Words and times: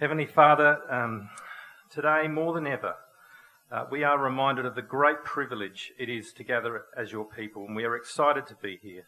Heavenly 0.00 0.26
Father, 0.26 0.80
um, 0.90 1.30
today 1.88 2.26
more 2.26 2.52
than 2.52 2.66
ever, 2.66 2.96
uh, 3.70 3.84
we 3.88 4.02
are 4.02 4.18
reminded 4.18 4.66
of 4.66 4.74
the 4.74 4.82
great 4.82 5.22
privilege 5.22 5.92
it 5.96 6.08
is 6.08 6.32
to 6.32 6.42
gather 6.42 6.86
as 6.96 7.12
your 7.12 7.24
people, 7.24 7.64
and 7.64 7.76
we 7.76 7.84
are 7.84 7.94
excited 7.94 8.44
to 8.48 8.56
be 8.56 8.80
here. 8.82 9.06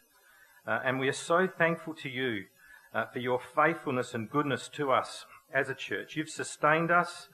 Uh, 0.65 0.79
and 0.85 0.97
we 0.97 1.09
are 1.09 1.13
so 1.13 1.45
thankful 1.45 1.93
to 1.93 2.07
you 2.07 2.45
uh, 2.93 3.03
for 3.11 3.19
your 3.19 3.37
faithfulness 3.37 4.13
and 4.13 4.29
goodness 4.29 4.69
to 4.69 4.89
us 4.89 5.25
as 5.53 5.67
a 5.67 5.75
church. 5.75 6.15
You've 6.15 6.29
sustained 6.29 6.89
us 6.89 7.27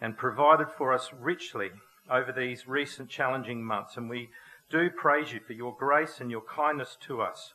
and 0.00 0.16
provided 0.16 0.68
for 0.68 0.94
us 0.94 1.10
richly 1.12 1.70
over 2.08 2.30
these 2.30 2.68
recent 2.68 3.08
challenging 3.10 3.64
months, 3.64 3.96
and 3.96 4.08
we 4.08 4.28
do 4.70 4.88
praise 4.88 5.32
you 5.32 5.40
for 5.44 5.54
your 5.54 5.74
grace 5.76 6.20
and 6.20 6.30
your 6.30 6.42
kindness 6.42 6.96
to 7.08 7.22
us. 7.22 7.54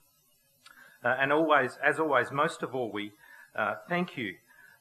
Uh, 1.02 1.16
and 1.18 1.32
always, 1.32 1.78
as 1.82 1.98
always, 1.98 2.30
most 2.30 2.62
of 2.62 2.76
all, 2.76 2.92
we 2.92 3.14
uh, 3.58 3.76
thank 3.88 4.18
you 4.18 4.34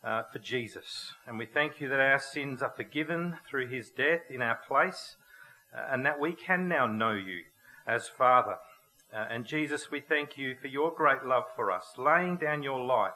uh, 0.04 0.22
for 0.30 0.38
Jesus. 0.38 1.12
And 1.26 1.38
we 1.38 1.46
thank 1.46 1.80
you 1.80 1.88
that 1.88 2.00
our 2.00 2.18
sins 2.18 2.62
are 2.62 2.72
forgiven 2.76 3.38
through 3.48 3.68
his 3.68 3.90
death 3.90 4.20
in 4.30 4.42
our 4.42 4.58
place, 4.68 5.16
uh, 5.74 5.86
and 5.90 6.04
that 6.04 6.20
we 6.20 6.32
can 6.32 6.68
now 6.68 6.86
know 6.86 7.12
you 7.12 7.44
as 7.86 8.08
Father. 8.08 8.56
Uh, 9.12 9.26
and 9.30 9.46
Jesus, 9.46 9.90
we 9.90 10.00
thank 10.00 10.36
you 10.36 10.56
for 10.60 10.68
your 10.68 10.92
great 10.92 11.24
love 11.24 11.44
for 11.56 11.70
us, 11.70 11.94
laying 11.96 12.36
down 12.36 12.62
your 12.62 12.84
life 12.84 13.12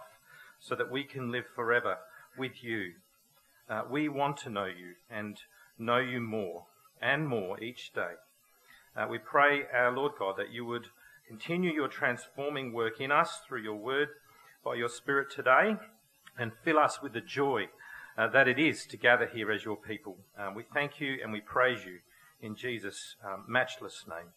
so 0.58 0.74
that 0.74 0.90
we 0.90 1.04
can 1.04 1.30
live 1.30 1.44
forever 1.54 1.98
with 2.36 2.64
you. 2.64 2.92
Uh, 3.68 3.82
we 3.90 4.08
want 4.08 4.36
to 4.38 4.50
know 4.50 4.64
you 4.64 4.94
and 5.10 5.36
know 5.78 5.98
you 5.98 6.20
more 6.20 6.64
and 7.02 7.28
more 7.28 7.62
each 7.62 7.92
day. 7.92 8.14
Uh, 8.96 9.06
we 9.08 9.18
pray, 9.18 9.62
our 9.72 9.94
Lord 9.94 10.12
God, 10.18 10.36
that 10.38 10.50
you 10.50 10.64
would 10.64 10.86
continue 11.26 11.72
your 11.72 11.88
transforming 11.88 12.72
work 12.72 13.00
in 13.00 13.12
us 13.12 13.40
through 13.46 13.62
your 13.62 13.76
word 13.76 14.08
by 14.64 14.74
your 14.74 14.88
Spirit 14.88 15.30
today 15.30 15.76
and 16.38 16.52
fill 16.64 16.78
us 16.78 17.02
with 17.02 17.12
the 17.12 17.20
joy 17.20 17.68
uh, 18.16 18.26
that 18.28 18.48
it 18.48 18.58
is 18.58 18.84
to 18.86 18.96
gather 18.96 19.26
here 19.26 19.50
as 19.50 19.64
your 19.64 19.76
people. 19.76 20.16
Um, 20.38 20.54
we 20.54 20.64
thank 20.74 21.00
you 21.00 21.18
and 21.22 21.32
we 21.32 21.40
praise 21.40 21.84
you 21.84 21.98
in 22.40 22.56
Jesus' 22.56 23.16
um, 23.24 23.44
matchless 23.48 24.04
name. 24.08 24.32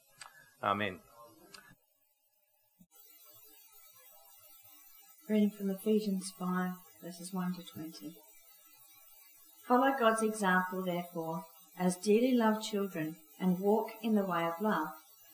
Amen. 0.64 1.00
Reading 5.28 5.52
from 5.52 5.70
Ephesians 5.70 6.32
5, 6.38 6.72
verses 7.04 7.34
1 7.34 7.56
to 7.56 7.64
20. 7.64 8.16
Follow 9.68 9.94
God's 9.98 10.24
example, 10.24 10.84
therefore, 10.84 11.46
as 11.80 11.96
dearly 11.96 12.34
loved 12.34 12.64
children, 12.64 13.16
and 13.40 13.60
walk 13.60 13.92
in 14.04 14.14
the 14.14 14.26
way 14.26 14.46
of 14.46 14.62
love, 14.62 14.90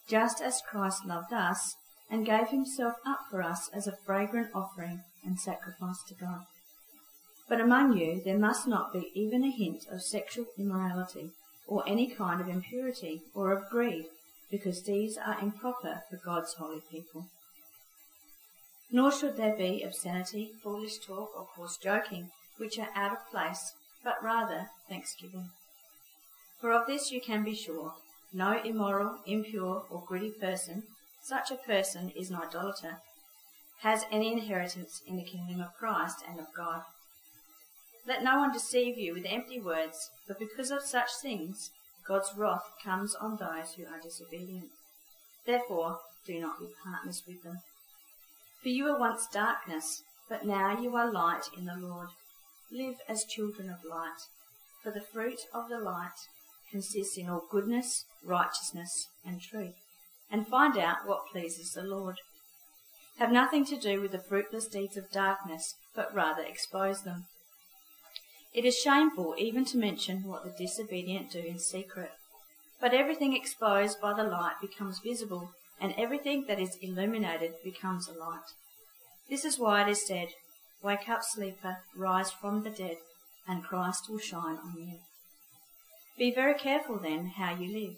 just 0.08 0.42
as 0.42 0.62
Christ 0.70 1.06
loved 1.06 1.34
us 1.34 1.76
and 2.10 2.26
gave 2.26 2.50
himself 2.50 2.96
up 3.06 3.22
for 3.30 3.44
us 3.44 3.70
as 3.74 3.88
a 3.88 3.98
fragrant 4.06 4.50
offering 4.56 5.02
and 5.26 5.40
sacrifice 5.40 6.02
to 6.08 6.14
God. 6.14 6.46
But 7.48 7.62
among 7.62 7.98
you 7.98 8.22
there 8.24 8.38
must 8.38 8.68
not 8.68 8.94
be 8.94 9.12
even 9.14 9.44
a 9.44 9.52
hint 9.52 9.88
of 9.90 10.02
sexual 10.02 10.46
immorality, 10.58 11.32
or 11.66 11.88
any 11.88 12.08
kind 12.08 12.42
of 12.42 12.48
impurity, 12.48 13.22
or 13.34 13.52
of 13.52 13.70
greed, 13.70 14.06
because 14.52 14.84
these 14.84 15.18
are 15.18 15.40
improper 15.40 16.02
for 16.10 16.18
God's 16.18 16.54
holy 16.56 16.82
people. 16.92 17.28
Nor 18.92 19.12
should 19.12 19.38
there 19.38 19.56
be 19.56 19.84
obscenity, 19.84 20.52
foolish 20.64 21.00
talk, 21.00 21.30
or 21.38 21.48
coarse 21.56 21.78
joking, 21.78 22.30
which 22.58 22.80
are 22.80 22.90
out 22.96 23.12
of 23.12 23.30
place, 23.30 23.74
but 24.04 24.24
rather 24.24 24.70
thanksgiving. 24.90 25.50
For 26.60 26.72
of 26.72 26.88
this 26.88 27.12
you 27.12 27.22
can 27.22 27.44
be 27.44 27.54
sure 27.54 27.94
no 28.34 28.62
immoral, 28.62 29.20
impure, 29.26 29.86
or 29.90 30.04
greedy 30.06 30.32
person, 30.32 30.84
such 31.24 31.50
a 31.50 31.56
person 31.56 32.12
is 32.16 32.30
an 32.30 32.36
idolater, 32.36 32.98
has 33.82 34.06
any 34.12 34.32
inheritance 34.32 35.02
in 35.08 35.16
the 35.16 35.24
kingdom 35.24 35.62
of 35.62 35.74
Christ 35.80 36.18
and 36.28 36.40
of 36.40 36.48
God. 36.56 36.82
Let 38.08 38.24
no 38.24 38.38
one 38.38 38.54
deceive 38.54 38.98
you 38.98 39.14
with 39.14 39.26
empty 39.28 39.60
words, 39.60 40.10
for 40.26 40.34
because 40.40 40.72
of 40.72 40.82
such 40.82 41.10
things 41.22 41.72
God's 42.08 42.32
wrath 42.38 42.64
comes 42.82 43.14
on 43.16 43.38
those 43.38 43.74
who 43.74 43.84
are 43.84 44.00
disobedient. 44.02 44.70
Therefore, 45.46 46.00
do 46.26 46.40
not 46.40 46.60
be 46.60 46.68
partners 46.86 47.24
with 47.28 47.44
them. 47.44 47.58
For 48.64 48.70
you 48.70 48.86
were 48.86 48.98
once 48.98 49.28
darkness, 49.32 50.04
but 50.30 50.46
now 50.46 50.80
you 50.80 50.96
are 50.96 51.12
light 51.12 51.50
in 51.58 51.66
the 51.66 51.76
Lord. 51.78 52.08
Live 52.72 52.96
as 53.10 53.26
children 53.26 53.70
of 53.70 53.84
light, 53.90 54.22
for 54.84 54.92
the 54.92 55.06
fruit 55.14 55.40
of 55.54 55.70
the 55.70 55.80
light 55.80 56.18
consists 56.72 57.18
in 57.18 57.30
all 57.30 57.44
goodness, 57.52 58.06
righteousness, 58.24 59.08
and 59.26 59.42
truth, 59.42 59.76
and 60.32 60.48
find 60.48 60.78
out 60.78 61.06
what 61.06 61.28
pleases 61.32 61.72
the 61.72 61.84
Lord. 61.84 62.16
Have 63.20 63.32
nothing 63.32 63.66
to 63.66 63.78
do 63.78 64.00
with 64.02 64.12
the 64.12 64.20
fruitless 64.20 64.68
deeds 64.68 64.96
of 64.96 65.12
darkness, 65.12 65.76
but 65.94 66.14
rather 66.14 66.44
expose 66.44 67.04
them. 67.04 67.26
It 68.58 68.66
is 68.66 68.76
shameful 68.76 69.36
even 69.38 69.66
to 69.66 69.78
mention 69.78 70.24
what 70.24 70.44
the 70.44 70.50
disobedient 70.50 71.30
do 71.30 71.38
in 71.38 71.60
secret. 71.60 72.10
But 72.82 72.92
everything 72.92 73.36
exposed 73.36 74.02
by 74.02 74.16
the 74.16 74.24
light 74.24 74.56
becomes 74.60 74.98
visible, 74.98 75.52
and 75.80 75.94
everything 75.96 76.46
that 76.48 76.60
is 76.60 76.76
illuminated 76.82 77.54
becomes 77.64 78.08
a 78.08 78.14
light. 78.14 78.50
This 79.30 79.46
is 79.46 79.60
why 79.60 79.84
it 79.84 79.90
is 79.92 80.08
said, 80.08 80.30
Wake 80.82 81.08
up, 81.08 81.20
sleeper, 81.22 81.84
rise 81.96 82.32
from 82.32 82.64
the 82.64 82.72
dead, 82.72 82.98
and 83.48 83.64
Christ 83.64 84.10
will 84.10 84.18
shine 84.18 84.58
on 84.58 84.74
you. 84.76 85.02
Be 86.18 86.34
very 86.34 86.56
careful 86.56 86.98
then 86.98 87.34
how 87.38 87.54
you 87.54 87.72
live, 87.72 87.98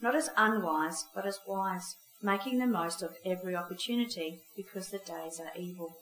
not 0.00 0.14
as 0.14 0.30
unwise, 0.36 1.04
but 1.16 1.26
as 1.26 1.40
wise, 1.48 1.96
making 2.22 2.60
the 2.60 2.68
most 2.68 3.02
of 3.02 3.16
every 3.24 3.56
opportunity, 3.56 4.38
because 4.56 4.90
the 4.90 4.98
days 4.98 5.40
are 5.40 5.60
evil. 5.60 5.96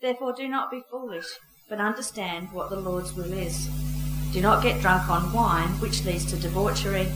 Therefore 0.00 0.32
do 0.32 0.48
not 0.48 0.70
be 0.70 0.80
foolish 0.90 1.26
but 1.70 1.78
understand 1.78 2.50
what 2.50 2.68
the 2.68 2.80
Lord's 2.80 3.14
will 3.14 3.32
is. 3.32 3.70
Do 4.32 4.40
not 4.40 4.62
get 4.62 4.80
drunk 4.82 5.08
on 5.08 5.32
wine, 5.32 5.68
which 5.78 6.04
leads 6.04 6.26
to 6.26 6.36
debauchery. 6.36 7.06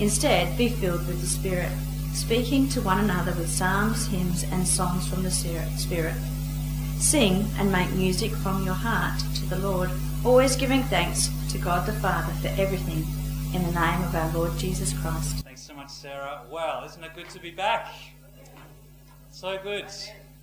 Instead, 0.00 0.58
be 0.58 0.68
filled 0.68 1.06
with 1.06 1.20
the 1.20 1.26
Spirit, 1.28 1.70
speaking 2.12 2.68
to 2.70 2.82
one 2.82 2.98
another 2.98 3.30
with 3.32 3.48
psalms, 3.48 4.08
hymns, 4.08 4.42
and 4.50 4.66
songs 4.66 5.06
from 5.06 5.22
the 5.22 5.30
Spirit. 5.30 6.14
Sing 6.98 7.46
and 7.56 7.70
make 7.70 7.88
music 7.92 8.32
from 8.32 8.64
your 8.64 8.74
heart 8.74 9.20
to 9.36 9.46
the 9.46 9.58
Lord, 9.58 9.90
always 10.24 10.56
giving 10.56 10.82
thanks 10.84 11.30
to 11.52 11.58
God 11.58 11.86
the 11.86 11.92
Father 11.92 12.32
for 12.42 12.48
everything, 12.60 13.06
in 13.54 13.62
the 13.62 13.80
name 13.80 14.02
of 14.02 14.14
our 14.16 14.32
Lord 14.32 14.58
Jesus 14.58 14.92
Christ. 15.00 15.44
Thanks 15.44 15.62
so 15.62 15.74
much, 15.74 15.90
Sarah. 15.90 16.42
Well, 16.50 16.82
isn't 16.84 17.04
it 17.04 17.14
good 17.14 17.28
to 17.30 17.38
be 17.38 17.52
back? 17.52 17.92
So 19.30 19.56
good. 19.62 19.86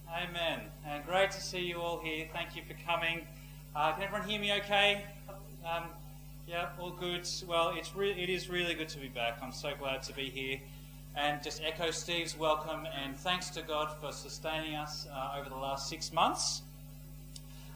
Amen. 0.09 0.61
And 0.85 1.05
great 1.05 1.31
to 1.31 1.41
see 1.41 1.59
you 1.59 1.81
all 1.81 1.99
here. 1.99 2.27
Thank 2.33 2.55
you 2.55 2.61
for 2.65 2.75
coming. 2.85 3.27
Uh, 3.73 3.93
can 3.93 4.03
everyone 4.03 4.27
hear 4.27 4.37
me 4.37 4.51
okay? 4.51 5.05
Um, 5.65 5.85
yeah, 6.45 6.67
all 6.77 6.91
good. 6.91 7.25
Well, 7.47 7.73
it's 7.73 7.89
it 7.95 8.29
is 8.29 8.49
really 8.49 8.73
good 8.73 8.89
to 8.89 8.99
be 8.99 9.07
back. 9.07 9.37
I'm 9.41 9.53
so 9.53 9.71
glad 9.79 10.03
to 10.03 10.13
be 10.13 10.29
here. 10.29 10.59
And 11.15 11.41
just 11.41 11.61
echo 11.63 11.89
Steve's 11.91 12.37
welcome 12.37 12.85
and 13.01 13.15
thanks 13.15 13.49
to 13.51 13.61
God 13.61 13.89
for 14.01 14.11
sustaining 14.11 14.75
us 14.75 15.07
uh, 15.13 15.37
over 15.39 15.47
the 15.47 15.55
last 15.55 15.87
six 15.87 16.11
months. 16.11 16.63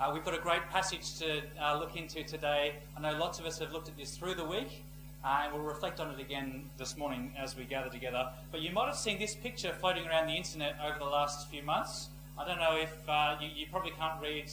Uh, 0.02 0.12
we've 0.14 0.26
got 0.26 0.34
a 0.34 0.42
great 0.42 0.70
passage 0.70 1.18
to 1.20 1.42
uh, 1.62 1.80
look 1.80 1.96
into 1.96 2.26
today. 2.26 2.74
I 2.98 3.00
know 3.00 3.18
lots 3.18 3.40
of 3.40 3.46
us 3.46 3.60
have 3.60 3.72
looked 3.72 3.88
at 3.88 3.96
this 3.96 4.18
through 4.18 4.36
the 4.36 4.44
week, 4.44 4.84
uh, 5.24 5.44
and 5.46 5.54
we'll 5.54 5.64
reflect 5.64 6.02
on 6.02 6.12
it 6.12 6.20
again 6.20 6.70
this 6.78 6.98
morning 6.98 7.32
as 7.40 7.56
we 7.56 7.64
gather 7.64 7.90
together. 7.90 8.28
But 8.52 8.60
you 8.60 8.74
might 8.74 8.88
have 8.88 8.98
seen 8.98 9.18
this 9.18 9.34
picture 9.34 9.72
floating 9.80 10.06
around 10.08 10.28
the 10.28 10.36
internet 10.36 10.76
over 10.86 11.00
the 11.00 11.06
last 11.06 11.50
few 11.50 11.64
months. 11.64 12.10
I 12.38 12.46
don't 12.46 12.60
know 12.60 12.76
if 12.76 12.94
uh, 13.08 13.38
you, 13.40 13.48
you 13.56 13.66
probably 13.72 13.92
can't 13.92 14.22
read 14.22 14.52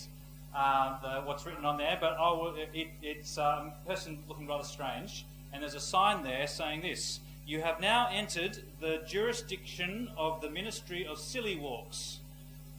uh, 0.55 1.01
the, 1.01 1.21
what's 1.23 1.47
written 1.47 1.65
on 1.65 1.79
there, 1.79 1.97
but 2.01 2.19
will, 2.19 2.55
it, 2.57 2.89
it's 3.03 3.39
um, 3.39 3.73
a 3.85 3.89
person 3.89 4.19
looking 4.29 4.47
rather 4.47 4.65
strange, 4.65 5.25
and 5.53 5.63
there's 5.63 5.75
a 5.75 5.81
sign 5.81 6.23
there 6.23 6.47
saying 6.47 6.83
this 6.83 7.21
You 7.47 7.63
have 7.63 7.81
now 7.81 8.09
entered 8.13 8.59
the 8.81 9.03
jurisdiction 9.07 10.11
of 10.17 10.41
the 10.41 10.51
Ministry 10.51 11.07
of 11.07 11.19
Silly 11.19 11.57
Walks. 11.57 12.19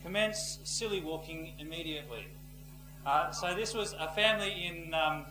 Commence 0.03 0.59
silly 0.63 0.99
walking 0.99 1.53
immediately. 1.59 2.25
Uh, 3.05 3.31
so, 3.31 3.55
this 3.55 3.73
was 3.73 3.95
a 3.99 4.09
family 4.09 4.65
in, 4.65 4.93
um, 4.93 5.25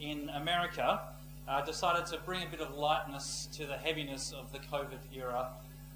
in 0.00 0.28
America 0.30 1.00
uh, 1.48 1.64
decided 1.64 2.06
to 2.06 2.18
bring 2.24 2.42
a 2.42 2.46
bit 2.46 2.60
of 2.60 2.76
lightness 2.76 3.48
to 3.52 3.66
the 3.66 3.76
heaviness 3.76 4.32
of 4.32 4.52
the 4.52 4.58
COVID 4.58 4.98
era 5.14 5.48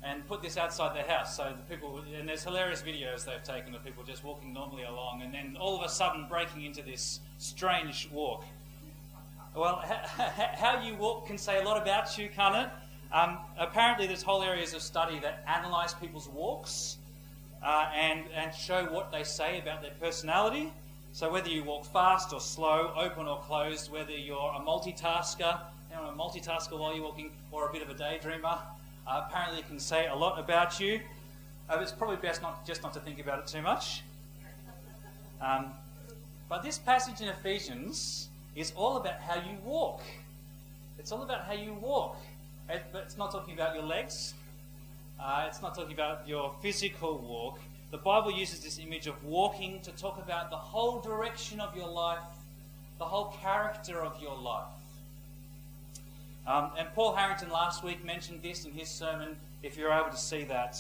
and 0.03 0.27
put 0.27 0.43
this 0.43 0.57
outside 0.57 0.95
their 0.97 1.05
house. 1.05 1.37
So 1.37 1.53
the 1.57 1.75
people, 1.75 2.01
and 2.17 2.29
there's 2.29 2.45
hilarious 2.45 2.83
videos 2.83 3.25
they've 3.25 3.43
taken 3.43 3.75
of 3.75 3.85
people 3.85 4.05
just 4.05 4.25
walking 4.25 4.53
normally 4.53 4.85
along, 4.85 5.23
and 5.23 5.35
then 5.35 5.57
all 5.61 5.77
of 5.77 5.85
a 5.85 5.89
sudden 5.89 6.27
breaking 6.29 6.65
into 6.65 6.83
this 6.83 7.21
strange 7.39 8.09
walk. 8.13 8.45
Well, 9.55 9.77
how 9.85 10.83
you 10.83 10.95
walk 10.95 11.27
can 11.27 11.39
say 11.39 11.61
a 11.61 11.65
lot 11.65 11.81
about 11.81 12.17
you, 12.17 12.29
can't 12.29 12.57
it? 12.57 12.69
Um, 13.13 13.39
apparently, 13.59 14.07
there's 14.07 14.23
whole 14.23 14.43
areas 14.43 14.75
of 14.75 14.83
study 14.83 15.19
that 15.21 15.43
analyse 15.49 15.95
people's 15.95 16.29
walks 16.29 16.99
uh, 17.63 17.91
and, 17.95 18.25
and 18.35 18.55
show 18.55 18.85
what 18.85 19.11
they 19.11 19.25
say 19.25 19.59
about 19.59 19.83
their 19.83 19.93
personality. 20.01 20.73
So, 21.13 21.33
whether 21.33 21.49
you 21.49 21.65
walk 21.65 21.87
fast 21.87 22.33
or 22.33 22.41
slow, 22.41 22.93
open 22.95 23.27
or 23.27 23.41
closed, 23.41 23.91
whether 23.91 24.13
you're 24.13 24.37
a 24.55 24.61
multitasker, 24.61 25.59
you 25.91 25.97
know, 25.97 26.11
a 26.11 26.13
multitasker 26.13 26.79
while 26.79 26.95
you're 26.95 27.03
walking, 27.03 27.33
or 27.51 27.69
a 27.69 27.73
bit 27.73 27.83
of 27.83 27.89
a 27.89 27.95
daydreamer, 27.95 28.59
uh, 29.09 29.25
apparently, 29.27 29.61
it 29.61 29.67
can 29.67 29.81
say 29.81 30.07
a 30.07 30.15
lot 30.15 30.39
about 30.39 30.79
you. 30.79 31.01
Uh, 31.69 31.79
it's 31.81 31.93
probably 31.93 32.17
best 32.17 32.43
not 32.43 32.67
just 32.67 32.83
not 32.83 32.93
to 32.95 33.01
think 33.01 33.19
about 33.19 33.39
it 33.41 33.47
too 33.47 33.63
much. 33.63 34.03
Um, 35.41 35.73
But 36.49 36.63
this 36.63 36.79
passage 36.79 37.21
in 37.21 37.29
Ephesians 37.29 38.29
is 38.57 38.73
all 38.75 38.97
about 38.97 39.21
how 39.21 39.35
you 39.37 39.57
walk. 39.65 40.01
It's 40.99 41.13
all 41.13 41.23
about 41.23 41.43
how 41.45 41.53
you 41.53 41.75
walk. 41.75 42.17
It, 42.71 42.83
but 42.93 43.03
it's 43.03 43.19
not 43.19 43.31
talking 43.33 43.55
about 43.55 43.75
your 43.75 43.85
legs. 43.85 44.35
Uh, 45.21 45.45
it's 45.47 45.61
not 45.61 45.75
talking 45.75 45.93
about 45.93 46.27
your 46.27 46.55
physical 46.63 47.19
walk. 47.19 47.59
The 47.91 47.99
Bible 47.99 48.31
uses 48.31 48.61
this 48.61 48.79
image 48.79 49.07
of 49.07 49.23
walking 49.25 49.81
to 49.83 49.91
talk 49.93 50.19
about 50.19 50.51
the 50.51 50.57
whole 50.57 51.01
direction 51.01 51.61
of 51.61 51.77
your 51.77 51.89
life, 51.89 52.29
the 52.99 53.05
whole 53.05 53.35
character 53.43 54.01
of 54.01 54.21
your 54.23 54.37
life. 54.37 54.78
Um, 56.49 56.71
and 56.79 56.89
Paul 56.95 57.15
Harrington 57.15 57.51
last 57.51 57.85
week 57.85 58.03
mentioned 58.07 58.41
this 58.43 58.65
in 58.65 58.73
his 58.73 58.89
sermon. 58.89 59.37
If 59.63 59.77
you're 59.77 59.93
able 59.93 60.09
to 60.09 60.17
see 60.17 60.45
that, 60.45 60.79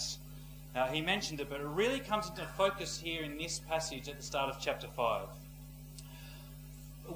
uh, 0.74 0.86
he 0.86 1.02
mentioned 1.02 1.40
it, 1.40 1.50
but 1.50 1.60
it 1.60 1.66
really 1.66 2.00
comes 2.00 2.30
into 2.30 2.46
focus 2.56 2.98
here 2.98 3.22
in 3.22 3.36
this 3.36 3.58
passage 3.58 4.08
at 4.08 4.16
the 4.16 4.22
start 4.22 4.48
of 4.48 4.58
chapter 4.58 4.86
5. 4.86 5.26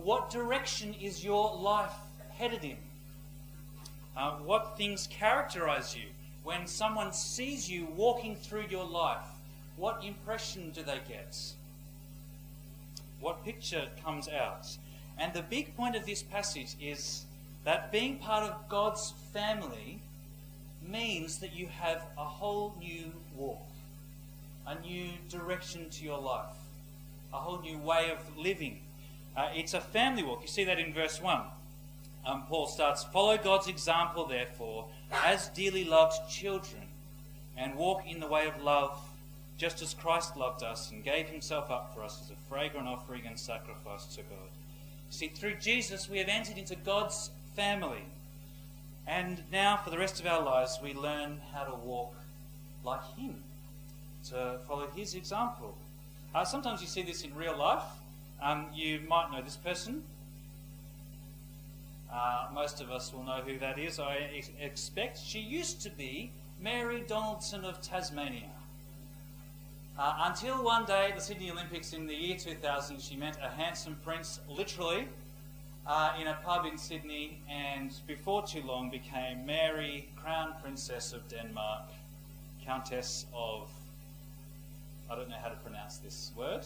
What 0.03 0.29
direction 0.29 0.95
is 1.01 1.25
your 1.25 1.57
life 1.57 1.95
headed 2.37 2.63
in? 2.63 2.77
Uh, 4.15 4.33
what 4.33 4.77
things 4.77 5.07
characterize 5.07 5.97
you? 5.97 6.05
When 6.45 6.67
someone 6.67 7.15
sees 7.15 7.71
you 7.71 7.89
walking 7.97 8.37
through 8.37 8.67
your 8.69 8.85
life, 8.85 9.25
what 9.79 10.05
impression 10.05 10.73
do 10.73 10.83
they 10.83 11.01
get? 11.09 11.39
What 13.19 13.45
picture 13.47 13.87
comes 14.05 14.29
out? 14.29 14.67
And 15.17 15.33
the 15.33 15.43
big 15.43 15.75
point 15.75 15.97
of 15.97 16.05
this 16.05 16.23
passage 16.23 16.75
is 16.83 17.25
that 17.65 17.93
being 17.93 18.19
part 18.19 18.45
of 18.45 18.69
God's 18.69 19.13
family 19.33 20.01
means 20.87 21.39
that 21.39 21.55
you 21.55 21.69
have 21.69 22.03
a 22.19 22.25
whole 22.25 22.75
new 22.79 23.13
walk, 23.37 23.67
a 24.67 24.79
new 24.81 25.11
direction 25.29 25.89
to 25.91 26.05
your 26.05 26.21
life, 26.21 26.57
a 27.33 27.37
whole 27.37 27.61
new 27.61 27.79
way 27.79 28.11
of 28.11 28.37
living. 28.37 28.81
Uh, 29.37 29.49
it's 29.55 29.75
a 29.75 29.81
family 29.81 30.23
walk. 30.23 30.43
You 30.43 30.49
see 30.49 30.65
that 30.65 30.79
in 30.79 30.93
verse 30.93 31.21
1. 31.21 31.41
Um, 32.25 32.45
Paul 32.49 32.67
starts 32.67 33.05
Follow 33.05 33.37
God's 33.37 33.69
example, 33.69 34.27
therefore, 34.27 34.87
as 35.11 35.49
dearly 35.49 35.85
loved 35.85 36.31
children, 36.31 36.83
and 37.57 37.77
walk 37.77 38.07
in 38.07 38.21
the 38.21 38.27
way 38.27 38.47
of 38.47 38.63
love, 38.63 38.99
just 39.59 39.83
as 39.83 39.95
Christ 39.95 40.37
loved 40.37 40.63
us 40.63 40.91
and 40.91 41.05
gave 41.05 41.29
himself 41.29 41.71
up 41.71 41.95
for 41.95 42.03
us 42.03 42.21
as 42.23 42.31
a 42.31 42.49
fragrant 42.49 42.89
offering 42.89 43.27
and 43.27 43.39
sacrifice 43.39 44.07
to 44.17 44.23
God. 44.23 44.49
See, 45.11 45.29
through 45.29 45.57
Jesus, 45.57 46.09
we 46.09 46.19
have 46.19 46.29
entered 46.29 46.59
into 46.59 46.75
God's 46.75 47.31
family. 47.55 48.05
And 49.07 49.43
now, 49.51 49.77
for 49.77 49.91
the 49.91 49.99
rest 49.99 50.21
of 50.21 50.27
our 50.27 50.43
lives, 50.43 50.79
we 50.83 50.95
learn 50.95 51.41
how 51.53 51.65
to 51.65 51.75
walk 51.75 52.15
like 52.85 53.05
Him, 53.17 53.37
to 54.31 54.59
follow 54.69 54.87
His 54.95 55.15
example. 55.15 55.77
Uh, 56.35 56.45
sometimes 56.45 56.81
you 56.81 56.87
see 56.87 57.03
this 57.03 57.23
in 57.23 57.35
real 57.35 57.57
life. 57.57 57.83
Um, 58.41 58.67
you 58.75 59.01
might 59.09 59.31
know 59.31 59.43
this 59.43 59.57
person. 59.57 60.03
Uh, 62.13 62.47
most 62.53 62.81
of 62.81 62.91
us 62.91 63.13
will 63.13 63.23
know 63.23 63.41
who 63.47 63.59
that 63.59 63.79
is, 63.79 63.99
I 63.99 64.29
ex- 64.37 64.51
expect. 64.61 65.19
She 65.19 65.41
used 65.41 65.81
to 65.83 65.91
be 65.91 66.31
Mary 66.61 67.03
Donaldson 67.07 67.65
of 67.65 67.81
Tasmania. 67.81 68.51
Uh, 69.99 70.15
until 70.27 70.63
one 70.63 70.85
day 70.85 71.09
at 71.11 71.17
the 71.17 71.23
Sydney 71.23 71.51
Olympics 71.51 71.93
in 71.93 72.07
the 72.07 72.15
year 72.15 72.37
2000, 72.37 73.01
she 73.01 73.17
met 73.17 73.39
a 73.43 73.49
handsome 73.49 73.97
prince, 74.05 74.41
literally, 74.49 75.07
uh, 75.87 76.13
in 76.21 76.27
a 76.29 76.35
pub 76.45 76.67
in 76.67 76.79
Sydney, 76.79 77.41
and 77.51 77.93
before 78.07 78.47
too 78.47 78.63
long 78.63 78.91
became 78.91 79.45
Mary, 79.45 80.09
Crown 80.17 80.55
Princess 80.63 81.13
of 81.13 81.27
Denmark, 81.29 81.85
Countess 82.65 83.27
of. 83.35 83.69
I 85.11 85.17
don't 85.17 85.29
know 85.29 85.37
how 85.43 85.49
to 85.49 85.57
pronounce 85.57 85.99
this 85.99 86.31
word. 86.37 86.65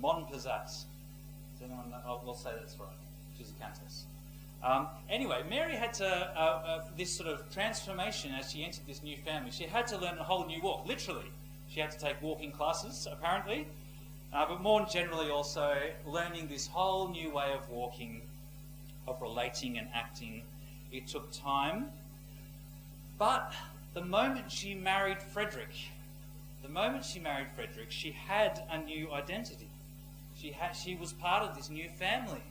Montpezat. 0.00 0.64
Does 0.64 1.62
anyone 1.62 1.90
know? 1.90 1.98
Oh, 2.06 2.20
we'll 2.24 2.34
say 2.34 2.50
that's 2.58 2.78
right. 2.78 2.88
She's 3.36 3.50
a 3.50 3.62
countess. 3.62 4.04
Um, 4.64 4.86
anyway, 5.10 5.42
Mary 5.50 5.74
had 5.74 5.92
to, 5.94 6.06
uh, 6.06 6.40
uh, 6.40 6.84
this 6.96 7.10
sort 7.14 7.28
of 7.28 7.52
transformation 7.52 8.32
as 8.32 8.50
she 8.50 8.64
entered 8.64 8.86
this 8.86 9.02
new 9.02 9.16
family. 9.16 9.50
She 9.50 9.64
had 9.64 9.86
to 9.88 9.98
learn 9.98 10.18
a 10.18 10.22
whole 10.22 10.46
new 10.46 10.62
walk, 10.62 10.86
literally. 10.86 11.30
She 11.68 11.80
had 11.80 11.90
to 11.90 11.98
take 11.98 12.22
walking 12.22 12.52
classes, 12.52 13.08
apparently, 13.10 13.66
uh, 14.32 14.46
but 14.46 14.60
more 14.60 14.86
generally 14.86 15.30
also 15.30 15.76
learning 16.06 16.48
this 16.48 16.66
whole 16.66 17.08
new 17.08 17.30
way 17.30 17.52
of 17.52 17.68
walking, 17.68 18.22
of 19.06 19.20
relating 19.20 19.78
and 19.78 19.88
acting. 19.94 20.42
It 20.90 21.06
took 21.06 21.30
time. 21.32 21.86
But 23.18 23.52
the 23.94 24.04
moment 24.04 24.50
she 24.50 24.74
married 24.74 25.22
Frederik, 25.22 25.74
the 26.62 26.68
moment 26.68 27.04
she 27.04 27.18
married 27.18 27.48
Frederik, 27.54 27.90
she 27.90 28.12
had 28.12 28.62
a 28.70 28.78
new 28.78 29.12
identity. 29.12 29.68
She, 30.36 30.52
had, 30.52 30.72
she 30.72 30.94
was 30.94 31.12
part 31.12 31.42
of 31.42 31.56
this 31.56 31.70
new 31.70 31.88
family 31.88 32.42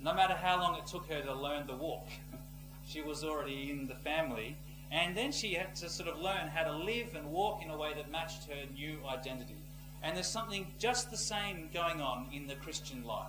no 0.00 0.14
matter 0.14 0.34
how 0.34 0.60
long 0.60 0.76
it 0.76 0.86
took 0.86 1.08
her 1.08 1.20
to 1.22 1.34
learn 1.34 1.66
the 1.66 1.74
walk. 1.74 2.06
she 2.86 3.02
was 3.02 3.24
already 3.24 3.70
in 3.70 3.86
the 3.86 3.94
family. 3.94 4.56
And 4.90 5.16
then 5.16 5.32
she 5.32 5.54
had 5.54 5.74
to 5.76 5.90
sort 5.90 6.08
of 6.08 6.18
learn 6.20 6.48
how 6.48 6.64
to 6.64 6.72
live 6.72 7.14
and 7.14 7.30
walk 7.30 7.62
in 7.62 7.70
a 7.70 7.76
way 7.76 7.92
that 7.94 8.10
matched 8.10 8.44
her 8.44 8.72
new 8.74 8.98
identity. 9.06 9.57
And 10.02 10.16
there's 10.16 10.28
something 10.28 10.66
just 10.78 11.10
the 11.10 11.16
same 11.16 11.68
going 11.72 12.00
on 12.00 12.26
in 12.32 12.46
the 12.46 12.54
Christian 12.54 13.04
life. 13.04 13.26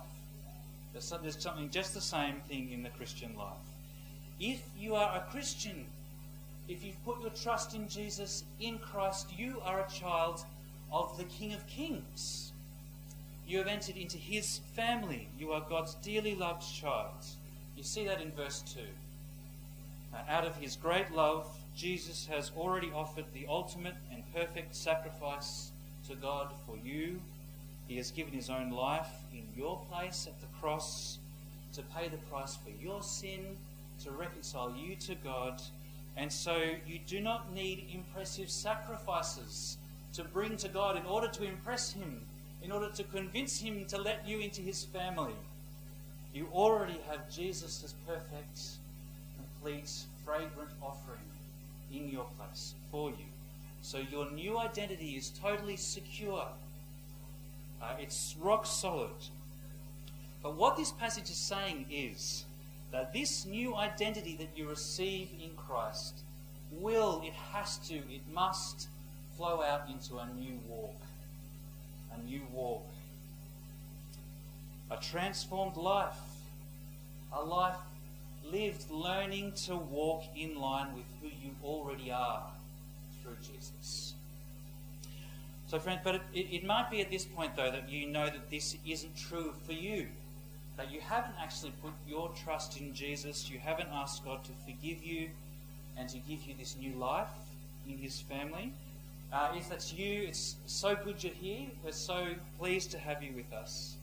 There's, 0.92 1.36
something 1.38 1.70
just 1.70 1.94
the 1.94 2.00
same 2.00 2.36
thing 2.48 2.70
in 2.72 2.82
the 2.82 2.88
Christian 2.90 3.34
life. 3.36 3.54
If 4.40 4.62
you 4.78 4.94
are 4.94 5.16
a 5.16 5.30
Christian, 5.30 5.86
if 6.68 6.84
you've 6.84 7.04
put 7.04 7.20
your 7.20 7.30
trust 7.30 7.74
in 7.74 7.88
Jesus, 7.88 8.44
in 8.60 8.78
Christ, 8.78 9.28
you 9.36 9.60
are 9.64 9.80
a 9.80 9.90
child 9.90 10.44
of 10.92 11.16
the 11.16 11.24
King 11.24 11.52
of 11.52 11.66
Kings. 11.66 12.52
You 13.46 13.58
have 13.58 13.66
entered 13.66 13.96
into 13.96 14.16
his 14.16 14.60
family. 14.74 15.28
You 15.38 15.52
are 15.52 15.60
God's 15.68 15.94
dearly 15.96 16.34
loved 16.34 16.62
child. 16.62 17.24
You 17.76 17.82
see 17.82 18.04
that 18.06 18.20
in 18.20 18.30
verse 18.32 18.62
2. 18.74 18.80
Uh, 20.12 20.18
out 20.28 20.44
of 20.44 20.56
his 20.56 20.76
great 20.76 21.10
love, 21.12 21.46
Jesus 21.76 22.26
has 22.26 22.50
already 22.56 22.90
offered 22.94 23.26
the 23.32 23.46
ultimate 23.48 23.94
and 24.12 24.22
perfect 24.34 24.74
sacrifice 24.74 25.70
to 26.08 26.14
God 26.14 26.52
for 26.66 26.76
you. 26.76 27.20
He 27.88 27.96
has 27.96 28.10
given 28.10 28.32
his 28.32 28.50
own 28.50 28.70
life 28.70 29.10
in 29.32 29.42
your 29.56 29.80
place 29.90 30.26
at 30.26 30.40
the 30.40 30.46
cross 30.60 31.18
to 31.74 31.82
pay 31.82 32.08
the 32.08 32.16
price 32.16 32.56
for 32.56 32.70
your 32.82 33.02
sin, 33.02 33.56
to 34.04 34.10
reconcile 34.10 34.74
you 34.76 34.96
to 34.96 35.14
God. 35.16 35.60
And 36.16 36.32
so 36.32 36.56
you 36.86 36.98
do 37.06 37.20
not 37.20 37.52
need 37.52 37.88
impressive 37.92 38.50
sacrifices 38.50 39.76
to 40.14 40.24
bring 40.24 40.56
to 40.58 40.68
God 40.68 40.96
in 40.96 41.06
order 41.06 41.28
to 41.28 41.44
impress 41.44 41.92
him 41.92 42.20
in 42.62 42.72
order 42.72 42.90
to 42.90 43.04
convince 43.04 43.60
him 43.60 43.84
to 43.86 43.98
let 43.98 44.26
you 44.26 44.40
into 44.40 44.60
his 44.60 44.84
family. 44.84 45.34
You 46.34 46.48
already 46.52 46.98
have 47.08 47.30
Jesus' 47.30 47.94
perfect, 48.06 48.60
complete, 49.36 49.90
fragrant 50.24 50.70
offering 50.82 51.18
in 51.92 52.08
your 52.10 52.26
place 52.38 52.74
for 52.90 53.10
you. 53.10 53.29
So 53.82 53.98
your 53.98 54.30
new 54.30 54.58
identity 54.58 55.16
is 55.16 55.30
totally 55.30 55.76
secure. 55.76 56.46
Uh, 57.82 57.94
it's 57.98 58.36
rock 58.40 58.66
solid. 58.66 59.10
But 60.42 60.56
what 60.56 60.76
this 60.76 60.92
passage 60.92 61.30
is 61.30 61.36
saying 61.36 61.86
is 61.90 62.44
that 62.92 63.12
this 63.12 63.46
new 63.46 63.74
identity 63.74 64.36
that 64.36 64.50
you 64.56 64.68
receive 64.68 65.28
in 65.42 65.50
Christ 65.56 66.14
will, 66.72 67.22
it 67.24 67.32
has 67.52 67.78
to, 67.88 67.94
it 67.94 68.22
must 68.32 68.88
flow 69.36 69.62
out 69.62 69.88
into 69.88 70.18
a 70.18 70.26
new 70.38 70.58
walk 70.68 70.94
a 72.12 72.28
new 72.28 72.42
walk, 72.52 72.86
a 74.90 74.96
transformed 74.96 75.76
life, 75.76 76.18
a 77.32 77.42
life 77.42 77.76
lived 78.44 78.90
learning 78.90 79.52
to 79.52 79.76
walk 79.76 80.24
in 80.36 80.58
line 80.58 80.94
with 80.94 81.04
who 81.20 81.28
you 81.28 81.54
already 81.62 82.10
are 82.10 82.42
through 83.30 83.54
Jesus. 83.54 84.14
So, 85.66 85.78
friends, 85.78 86.00
but 86.02 86.16
it, 86.34 86.48
it, 86.50 86.64
might 86.64 86.90
be 86.90 87.00
at 87.00 87.10
this 87.10 87.24
point, 87.24 87.54
though, 87.54 87.70
that 87.70 87.88
you 87.88 88.08
know 88.08 88.26
that 88.26 88.50
this 88.50 88.76
isn't 88.86 89.16
true 89.16 89.54
for 89.64 89.72
you. 89.72 90.08
That 90.76 90.90
you 90.90 91.00
haven't 91.00 91.34
actually 91.40 91.72
put 91.82 91.92
your 92.08 92.30
trust 92.44 92.80
in 92.80 92.92
Jesus. 92.92 93.48
You 93.48 93.58
haven't 93.60 93.88
asked 93.92 94.24
God 94.24 94.42
to 94.44 94.50
forgive 94.64 95.04
you 95.04 95.28
and 95.96 96.08
to 96.08 96.18
give 96.18 96.42
you 96.42 96.54
this 96.58 96.76
new 96.76 96.94
life 96.94 97.28
in 97.88 97.98
His 97.98 98.20
family. 98.20 98.72
Uh, 99.32 99.52
if 99.54 99.68
that's 99.68 99.92
you, 99.92 100.22
it's 100.22 100.56
so 100.66 100.96
good 100.96 101.22
you're 101.22 101.32
here. 101.34 101.68
We're 101.84 101.92
so 101.92 102.28
pleased 102.58 102.90
to 102.92 102.98
have 102.98 103.22
you 103.22 103.32
with 103.36 103.52
us. 103.52 103.94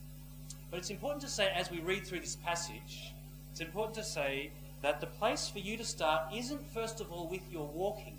But 0.72 0.78
it's 0.78 0.90
important 0.90 1.22
to 1.24 1.30
say, 1.30 1.52
as 1.54 1.70
we 1.70 1.80
read 1.80 2.08
through 2.08 2.22
this 2.22 2.38
passage, 2.38 3.14
it's 3.52 3.60
important 3.60 3.96
to 3.96 4.04
say 4.04 4.52
that 4.84 5.02
the 5.02 5.08
place 5.08 5.50
for 5.50 5.60
you 5.60 5.76
to 5.76 5.84
start 5.84 6.34
isn't, 6.34 6.62
first 6.74 7.02
of 7.02 7.12
all, 7.12 7.28
with 7.28 7.42
your 7.52 7.68
walking, 7.68 8.17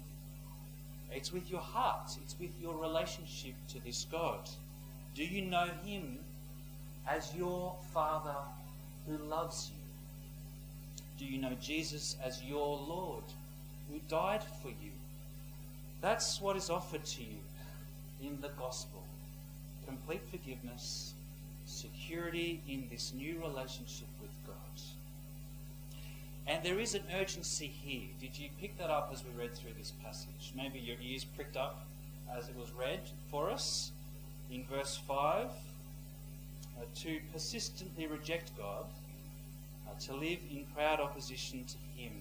it's 1.13 1.33
with 1.33 1.51
your 1.51 1.61
heart, 1.61 2.11
it's 2.23 2.37
with 2.39 2.51
your 2.61 2.77
relationship 2.77 3.55
to 3.71 3.85
this 3.85 4.07
God. 4.11 4.49
Do 5.15 5.25
you 5.25 5.43
know 5.43 5.69
Him 5.85 6.19
as 7.07 7.35
your 7.35 7.75
Father 7.93 8.37
who 9.07 9.17
loves 9.25 9.71
you? 9.71 9.77
Do 11.19 11.25
you 11.25 11.41
know 11.41 11.57
Jesus 11.61 12.17
as 12.25 12.43
your 12.45 12.77
Lord 12.77 13.25
who 13.91 13.99
died 14.09 14.45
for 14.63 14.69
you? 14.69 14.93
That's 16.01 16.41
what 16.41 16.57
is 16.57 16.71
offered 16.71 17.05
to 17.05 17.23
you 17.23 17.39
in 18.23 18.41
the 18.41 18.51
gospel 18.51 19.03
complete 19.89 20.21
forgiveness, 20.31 21.15
security 21.65 22.61
in 22.69 22.87
this 22.91 23.15
new 23.17 23.41
relationship. 23.41 24.07
And 26.49 26.65
there 26.65 26.81
is 26.81 26.95
an 26.95 27.03
urgency 27.15 27.67
here. 27.67 28.09
Did 28.19 28.39
you 28.39 28.49
pick 28.59 28.79
that 28.79 28.89
up 28.89 29.11
as 29.13 29.23
we 29.23 29.39
read 29.39 29.55
through 29.55 29.75
this 29.79 29.93
passage? 30.03 30.53
Maybe 30.57 30.79
your 30.79 30.97
ears 31.03 31.23
pricked 31.23 31.59
up 31.59 31.85
as 32.35 32.49
it 32.49 32.57
was 32.57 32.73
read 32.73 33.01
for 33.31 33.51
us 33.51 33.93
in 34.51 34.65
verse 34.65 34.99
5. 35.07 35.49
Uh, 36.79 36.85
to 36.95 37.19
persistently 37.33 38.07
reject 38.07 38.57
God, 38.57 38.85
uh, 39.89 40.01
to 40.01 40.15
live 40.15 40.39
in 40.49 40.65
proud 40.77 41.01
opposition 41.01 41.65
to 41.65 41.77
Him 42.01 42.13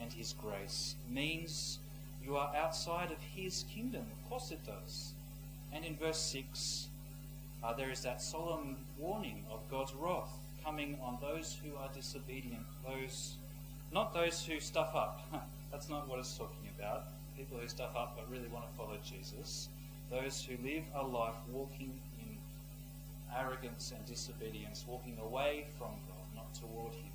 and 0.00 0.12
His 0.12 0.34
grace, 0.34 0.96
means 1.08 1.78
you 2.24 2.36
are 2.36 2.52
outside 2.56 3.12
of 3.12 3.18
His 3.34 3.64
kingdom. 3.72 4.02
Of 4.02 4.28
course 4.28 4.50
it 4.50 4.58
does. 4.66 5.12
And 5.72 5.84
in 5.84 5.96
verse 5.96 6.18
6, 6.18 6.88
uh, 7.62 7.72
there 7.74 7.90
is 7.90 8.02
that 8.02 8.20
solemn 8.20 8.76
warning 8.98 9.44
of 9.50 9.60
God's 9.70 9.94
wrath 9.94 10.32
coming 10.64 10.98
on 11.00 11.18
those 11.20 11.56
who 11.62 11.76
are 11.76 11.88
disobedient, 11.94 12.64
those 12.84 13.36
not 13.94 14.12
those 14.12 14.44
who 14.44 14.58
stuff 14.58 14.92
up. 14.94 15.20
That's 15.72 15.88
not 15.88 16.08
what 16.08 16.18
it's 16.18 16.36
talking 16.36 16.68
about. 16.76 17.04
People 17.38 17.58
who 17.58 17.68
stuff 17.68 17.96
up 17.96 18.16
but 18.16 18.28
really 18.28 18.48
want 18.48 18.68
to 18.68 18.76
follow 18.76 18.96
Jesus. 19.04 19.68
Those 20.10 20.44
who 20.44 20.56
live 20.68 20.82
a 20.96 21.02
life 21.02 21.36
walking 21.50 21.92
in 22.20 22.36
arrogance 23.38 23.92
and 23.96 24.04
disobedience, 24.06 24.84
walking 24.86 25.16
away 25.22 25.66
from 25.78 25.88
God, 26.08 26.26
not 26.34 26.54
toward 26.54 26.92
Him. 26.92 27.12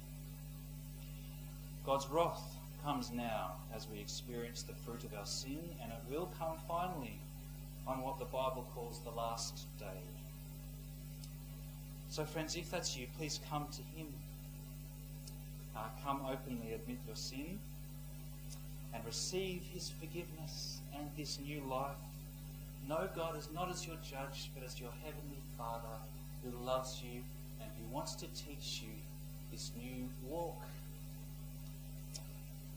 God's 1.86 2.08
wrath 2.08 2.56
comes 2.84 3.12
now 3.12 3.52
as 3.76 3.88
we 3.92 4.00
experience 4.00 4.64
the 4.64 4.74
fruit 4.74 5.04
of 5.04 5.14
our 5.14 5.26
sin, 5.26 5.60
and 5.84 5.92
it 5.92 6.00
will 6.10 6.32
come 6.40 6.58
finally 6.66 7.20
on 7.86 8.02
what 8.02 8.20
the 8.20 8.26
Bible 8.26 8.66
calls 8.74 9.02
the 9.04 9.12
last 9.12 9.66
day. 9.80 9.86
So, 12.10 12.24
friends, 12.24 12.56
if 12.56 12.72
that's 12.72 12.98
you, 12.98 13.08
please 13.18 13.40
come 13.50 13.68
to 13.74 13.82
Him 13.98 14.08
uh, 15.80 15.88
come 16.04 16.22
openly 16.30 16.74
admit 16.74 16.98
your 17.08 17.16
sin 17.16 17.60
and 18.94 19.06
receive 19.06 19.62
his 19.74 19.90
forgiveness 19.90 20.80
and 20.96 21.10
this 21.18 21.40
new 21.40 21.62
life. 21.70 21.98
Know 22.88 23.08
God 23.16 23.38
is 23.38 23.50
not 23.54 23.70
as 23.70 23.86
your 23.86 23.98
judge, 23.98 24.50
but 24.54 24.64
as 24.66 24.80
your 24.80 24.92
heavenly 25.04 25.42
Father 25.58 25.96
who 26.44 26.66
loves 26.66 27.02
you 27.04 27.22
and 27.62 27.70
who 27.78 27.94
wants 27.94 28.16
to 28.16 28.26
teach 28.28 28.82
you 28.84 28.94
this 29.52 29.72
new 29.78 30.10
walk. 30.28 30.62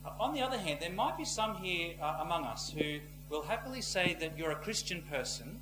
Uh, 0.05 0.09
on 0.19 0.33
the 0.33 0.41
other 0.41 0.57
hand, 0.57 0.79
there 0.81 0.91
might 0.91 1.17
be 1.17 1.25
some 1.25 1.55
here 1.55 1.93
uh, 2.01 2.19
among 2.21 2.43
us 2.43 2.69
who 2.69 2.99
will 3.29 3.43
happily 3.43 3.81
say 3.81 4.15
that 4.19 4.37
you're 4.37 4.51
a 4.51 4.55
Christian 4.55 5.01
person, 5.09 5.59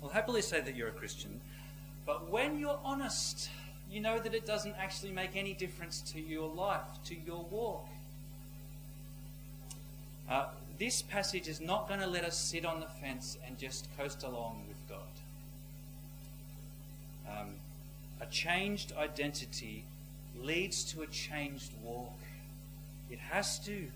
will 0.00 0.08
happily 0.08 0.42
say 0.42 0.60
that 0.60 0.74
you're 0.74 0.88
a 0.88 0.92
Christian, 0.92 1.40
but 2.06 2.30
when 2.30 2.58
you're 2.58 2.80
honest 2.84 3.50
you 3.90 4.00
know 4.00 4.18
that 4.18 4.34
it 4.34 4.46
doesn't 4.46 4.76
actually 4.78 5.12
make 5.12 5.34
any 5.34 5.52
difference 5.52 6.00
to 6.12 6.20
your 6.20 6.48
life, 6.48 6.86
to 7.06 7.16
your 7.26 7.44
walk. 7.50 7.88
Uh, 10.28 10.46
this 10.78 11.02
passage 11.02 11.48
is 11.48 11.60
not 11.60 11.88
going 11.88 12.00
to 12.00 12.06
let 12.06 12.24
us 12.24 12.38
sit 12.38 12.64
on 12.64 12.80
the 12.80 12.86
fence 12.86 13.36
and 13.46 13.58
just 13.58 13.88
coast 13.98 14.22
along 14.22 14.62
with 14.68 14.78
God. 14.88 14.98
Um, 17.28 17.48
a 18.20 18.26
changed 18.26 18.92
identity 18.96 19.84
leads 20.40 20.84
to 20.92 21.02
a 21.02 21.06
changed 21.06 21.72
walk. 21.82 22.16
It 23.10 23.18
has 23.18 23.58
to. 23.66 23.86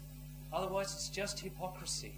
Otherwise, 0.52 0.92
it's 0.92 1.08
just 1.08 1.40
hypocrisy. 1.40 2.12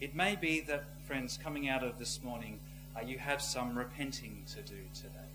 It 0.00 0.14
may 0.14 0.36
be 0.36 0.60
that, 0.60 0.84
friends, 1.06 1.38
coming 1.42 1.68
out 1.68 1.82
of 1.82 1.98
this 1.98 2.22
morning, 2.22 2.60
uh, 2.96 3.00
you 3.04 3.18
have 3.18 3.42
some 3.42 3.76
repenting 3.76 4.42
to 4.54 4.62
do 4.62 4.78
today. 4.94 5.25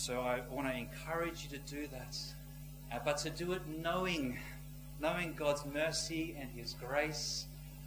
So 0.00 0.22
I 0.22 0.40
want 0.50 0.66
to 0.66 0.74
encourage 0.74 1.44
you 1.44 1.58
to 1.58 1.74
do 1.74 1.86
that, 1.88 2.16
uh, 2.90 3.00
but 3.04 3.18
to 3.18 3.28
do 3.28 3.52
it 3.52 3.60
knowing, 3.82 4.38
knowing 4.98 5.34
God's 5.34 5.66
mercy 5.66 6.34
and 6.40 6.48
His 6.56 6.72
grace 6.72 7.44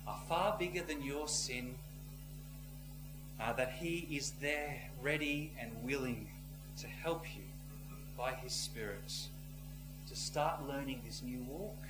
are 0.08 0.20
far 0.29 0.55
bigger 0.60 0.84
than 0.84 1.01
your 1.01 1.27
sin. 1.27 1.74
Uh, 3.41 3.53
that 3.53 3.72
He 3.79 4.08
is 4.12 4.34
there, 4.39 4.79
ready 5.01 5.53
and 5.60 5.72
willing 5.84 6.27
to 6.77 6.86
help 6.86 7.25
you 7.36 7.41
by 8.15 8.34
His 8.34 8.53
Spirit 8.53 9.12
to 10.08 10.15
start 10.15 10.67
learning 10.67 11.01
this 11.08 11.24
new 11.24 11.43
walk. 11.50 11.84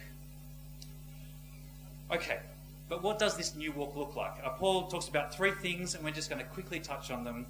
Okay, 2.14 2.40
but 2.88 3.04
what 3.04 3.20
does 3.20 3.36
this 3.36 3.56
new 3.56 3.74
walk 3.74 3.94
look 3.98 4.16
like? 4.16 4.36
Uh, 4.42 4.52
Paul 4.52 4.88
talks 4.88 5.10
about 5.10 5.36
three 5.36 5.52
things, 5.52 5.96
and 5.96 6.04
we're 6.06 6.12
just 6.12 6.30
going 6.30 6.42
to 6.42 6.48
quickly 6.48 6.80
touch 6.80 7.12
on 7.12 7.26
them 7.26 7.46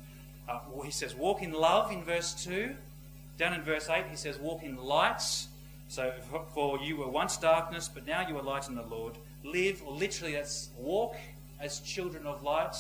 uh, 0.47 0.59
he 0.83 0.91
says, 0.91 1.15
walk 1.15 1.41
in 1.41 1.53
love 1.53 1.91
in 1.91 2.03
verse 2.03 2.33
2. 2.43 2.75
Down 3.37 3.53
in 3.53 3.61
verse 3.61 3.89
8, 3.89 4.05
he 4.09 4.17
says, 4.17 4.37
walk 4.37 4.63
in 4.63 4.77
lights. 4.77 5.47
So, 5.87 6.11
for 6.53 6.79
you 6.79 6.97
were 6.97 7.07
once 7.07 7.37
darkness, 7.37 7.89
but 7.93 8.05
now 8.07 8.27
you 8.27 8.37
are 8.37 8.43
light 8.43 8.67
in 8.67 8.75
the 8.75 8.83
Lord. 8.83 9.15
Live, 9.43 9.81
or 9.85 9.93
literally, 9.93 10.33
that's 10.33 10.69
walk 10.77 11.15
as 11.59 11.79
children 11.79 12.25
of 12.25 12.43
light. 12.43 12.75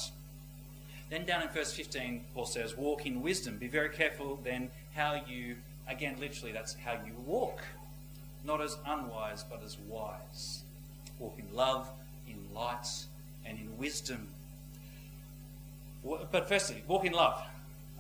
Then 1.09 1.25
down 1.25 1.43
in 1.43 1.49
verse 1.49 1.73
15, 1.73 2.23
Paul 2.33 2.45
says, 2.45 2.75
walk 2.75 3.05
in 3.05 3.21
wisdom. 3.21 3.57
Be 3.57 3.67
very 3.67 3.89
careful 3.89 4.39
then 4.43 4.71
how 4.95 5.21
you, 5.27 5.55
again, 5.87 6.15
literally, 6.19 6.51
that's 6.51 6.75
how 6.75 6.93
you 6.93 7.13
walk. 7.25 7.61
Not 8.43 8.61
as 8.61 8.77
unwise, 8.85 9.43
but 9.49 9.61
as 9.63 9.77
wise. 9.87 10.63
Walk 11.19 11.37
in 11.37 11.55
love, 11.55 11.89
in 12.27 12.37
light, 12.53 12.87
and 13.45 13.57
in 13.57 13.77
wisdom. 13.77 14.27
But 16.03 16.49
firstly, 16.49 16.83
walk 16.87 17.05
in 17.05 17.13
love 17.13 17.41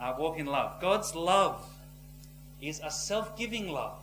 uh, 0.03 0.13
walk 0.17 0.37
in 0.37 0.45
love. 0.45 0.81
God's 0.81 1.15
love 1.15 1.65
is 2.61 2.81
a 2.83 2.91
self 2.91 3.37
giving 3.37 3.69
love. 3.71 3.99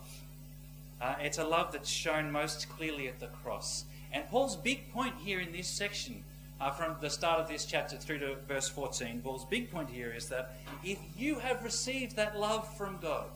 Uh, 1.01 1.15
it's 1.21 1.39
a 1.39 1.45
love 1.45 1.73
that's 1.73 1.91
shown 1.91 2.33
most 2.33 2.69
clearly 2.71 3.07
at 3.07 3.21
the 3.21 3.27
cross. 3.27 3.85
And 4.13 4.29
Paul's 4.31 4.57
big 4.57 4.93
point 4.93 5.15
here 5.23 5.41
in 5.41 5.53
this 5.53 5.69
section, 5.69 6.25
uh, 6.61 6.71
from 6.71 6.97
the 7.01 7.11
start 7.11 7.41
of 7.41 7.49
this 7.49 7.65
chapter 7.65 7.97
through 7.97 8.19
to 8.19 8.37
verse 8.49 8.69
14, 8.69 9.21
Paul's 9.23 9.45
big 9.45 9.71
point 9.71 9.91
here 9.91 10.11
is 10.11 10.29
that 10.29 10.57
if 10.83 10.99
you 11.17 11.39
have 11.39 11.63
received 11.63 12.17
that 12.17 12.39
love 12.39 12.67
from 12.77 12.99
God, 13.01 13.31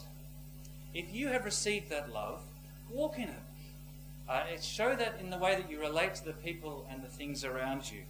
if 0.94 1.14
you 1.14 1.28
have 1.28 1.44
received 1.44 1.90
that 1.90 2.12
love, 2.12 2.40
walk 2.90 3.16
in 3.16 3.24
it. 3.24 3.42
Uh, 4.26 4.42
it 4.52 4.62
show 4.62 4.96
that 4.96 5.16
in 5.20 5.28
the 5.28 5.36
way 5.36 5.54
that 5.54 5.70
you 5.70 5.78
relate 5.78 6.14
to 6.14 6.24
the 6.24 6.32
people 6.32 6.86
and 6.90 7.02
the 7.02 7.08
things 7.08 7.44
around 7.44 7.90
you. 7.90 8.00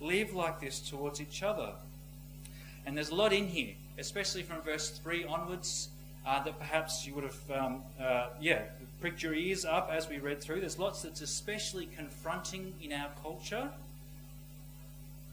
Live 0.00 0.32
like 0.32 0.60
this 0.60 0.78
towards 0.78 1.20
each 1.20 1.42
other. 1.42 1.72
And 2.86 2.96
there's 2.96 3.10
a 3.10 3.14
lot 3.14 3.32
in 3.32 3.48
here, 3.48 3.74
especially 3.98 4.42
from 4.42 4.60
verse 4.62 4.90
3 4.90 5.24
onwards, 5.24 5.88
uh, 6.26 6.42
that 6.44 6.58
perhaps 6.58 7.06
you 7.06 7.14
would 7.14 7.24
have, 7.24 7.50
um, 7.50 7.82
uh, 8.00 8.28
yeah, 8.40 8.62
pricked 9.00 9.22
your 9.22 9.34
ears 9.34 9.64
up 9.64 9.90
as 9.92 10.08
we 10.08 10.18
read 10.18 10.40
through. 10.40 10.60
There's 10.60 10.78
lots 10.78 11.02
that's 11.02 11.20
especially 11.20 11.86
confronting 11.86 12.74
in 12.82 12.92
our 12.92 13.10
culture. 13.22 13.70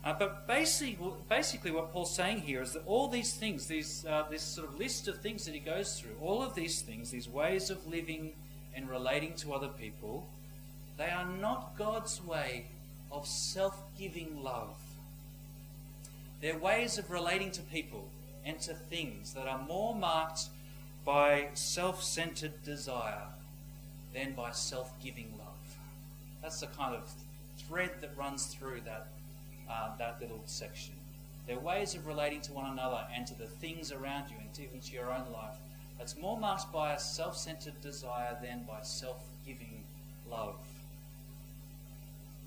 Uh, 0.03 0.13
but 0.17 0.45
basically, 0.47 0.97
basically, 1.27 1.71
what 1.71 1.91
Paul's 1.91 2.15
saying 2.15 2.41
here 2.41 2.61
is 2.61 2.73
that 2.73 2.83
all 2.85 3.07
these 3.07 3.33
things, 3.33 3.65
these, 3.65 4.05
uh, 4.05 4.23
this 4.29 4.43
sort 4.43 4.67
of 4.67 4.77
list 4.77 5.07
of 5.07 5.19
things 5.19 5.45
that 5.45 5.55
he 5.55 5.59
goes 5.59 5.99
through, 5.99 6.15
all 6.21 6.43
of 6.43 6.53
these 6.53 6.81
things, 6.81 7.09
these 7.09 7.27
ways 7.27 7.71
of 7.71 7.85
living 7.87 8.31
and 8.75 8.87
relating 8.87 9.33
to 9.33 9.53
other 9.53 9.67
people, 9.67 10.27
they 10.97 11.09
are 11.09 11.25
not 11.25 11.75
God's 11.75 12.23
way 12.23 12.65
of 13.11 13.25
self 13.25 13.81
giving 13.97 14.43
love. 14.43 14.75
They're 16.39 16.57
ways 16.57 16.99
of 16.99 17.09
relating 17.09 17.49
to 17.51 17.61
people 17.63 18.07
and 18.45 18.59
to 18.61 18.73
things 18.73 19.33
that 19.33 19.47
are 19.47 19.61
more 19.67 19.95
marked 19.95 20.49
by 21.05 21.47
self 21.53 22.03
centered 22.03 22.63
desire 22.63 23.27
than 24.13 24.33
by 24.33 24.51
self 24.51 24.91
giving 25.03 25.33
love. 25.37 25.77
That's 26.41 26.59
the 26.59 26.67
kind 26.67 26.95
of 26.95 27.09
thread 27.67 27.91
that 28.01 28.11
runs 28.17 28.47
through 28.47 28.81
that, 28.85 29.07
uh, 29.69 29.97
that 29.97 30.21
little 30.21 30.41
section. 30.45 30.93
They're 31.47 31.59
ways 31.59 31.95
of 31.95 32.07
relating 32.07 32.41
to 32.41 32.53
one 32.53 32.71
another 32.71 33.05
and 33.15 33.27
to 33.27 33.37
the 33.37 33.45
things 33.45 33.91
around 33.91 34.29
you 34.29 34.37
and 34.39 34.49
even 34.59 34.79
to 34.79 34.93
your 34.93 35.11
own 35.11 35.31
life 35.31 35.57
that's 35.97 36.17
more 36.17 36.37
marked 36.37 36.71
by 36.71 36.93
a 36.93 36.99
self 36.99 37.37
centered 37.37 37.79
desire 37.81 38.37
than 38.41 38.63
by 38.67 38.81
self 38.81 39.23
giving 39.45 39.83
love. 40.29 40.55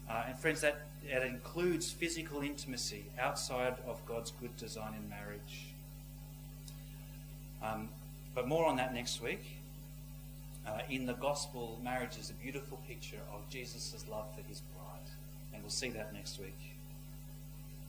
Uh, 0.09 0.25
and 0.29 0.39
friends, 0.39 0.61
that, 0.63 0.81
that 1.11 1.23
includes 1.23 1.91
physical 1.91 2.41
intimacy 2.41 3.05
outside 3.21 3.75
of 3.87 4.05
God's 4.07 4.33
good 4.41 4.57
design 4.57 4.95
in 4.95 5.09
marriage. 5.09 5.67
Um, 7.63 7.89
but 8.35 8.47
more 8.47 8.67
on 8.67 8.77
that 8.77 8.95
next 8.95 9.23
week. 9.23 9.45
Uh, 10.67 10.81
in 10.91 11.07
the 11.07 11.15
gospel, 11.15 11.81
marriage 11.83 12.19
is 12.19 12.31
a 12.31 12.35
beautiful 12.35 12.79
picture 12.87 13.21
of 13.33 13.49
Jesus' 13.49 14.05
love 14.11 14.27
for 14.37 14.43
his 14.49 14.61
bride. 14.61 15.11
And 15.53 15.63
we'll 15.63 15.71
see 15.71 15.89
that 15.91 16.13
next 16.13 16.39
week. 16.39 16.59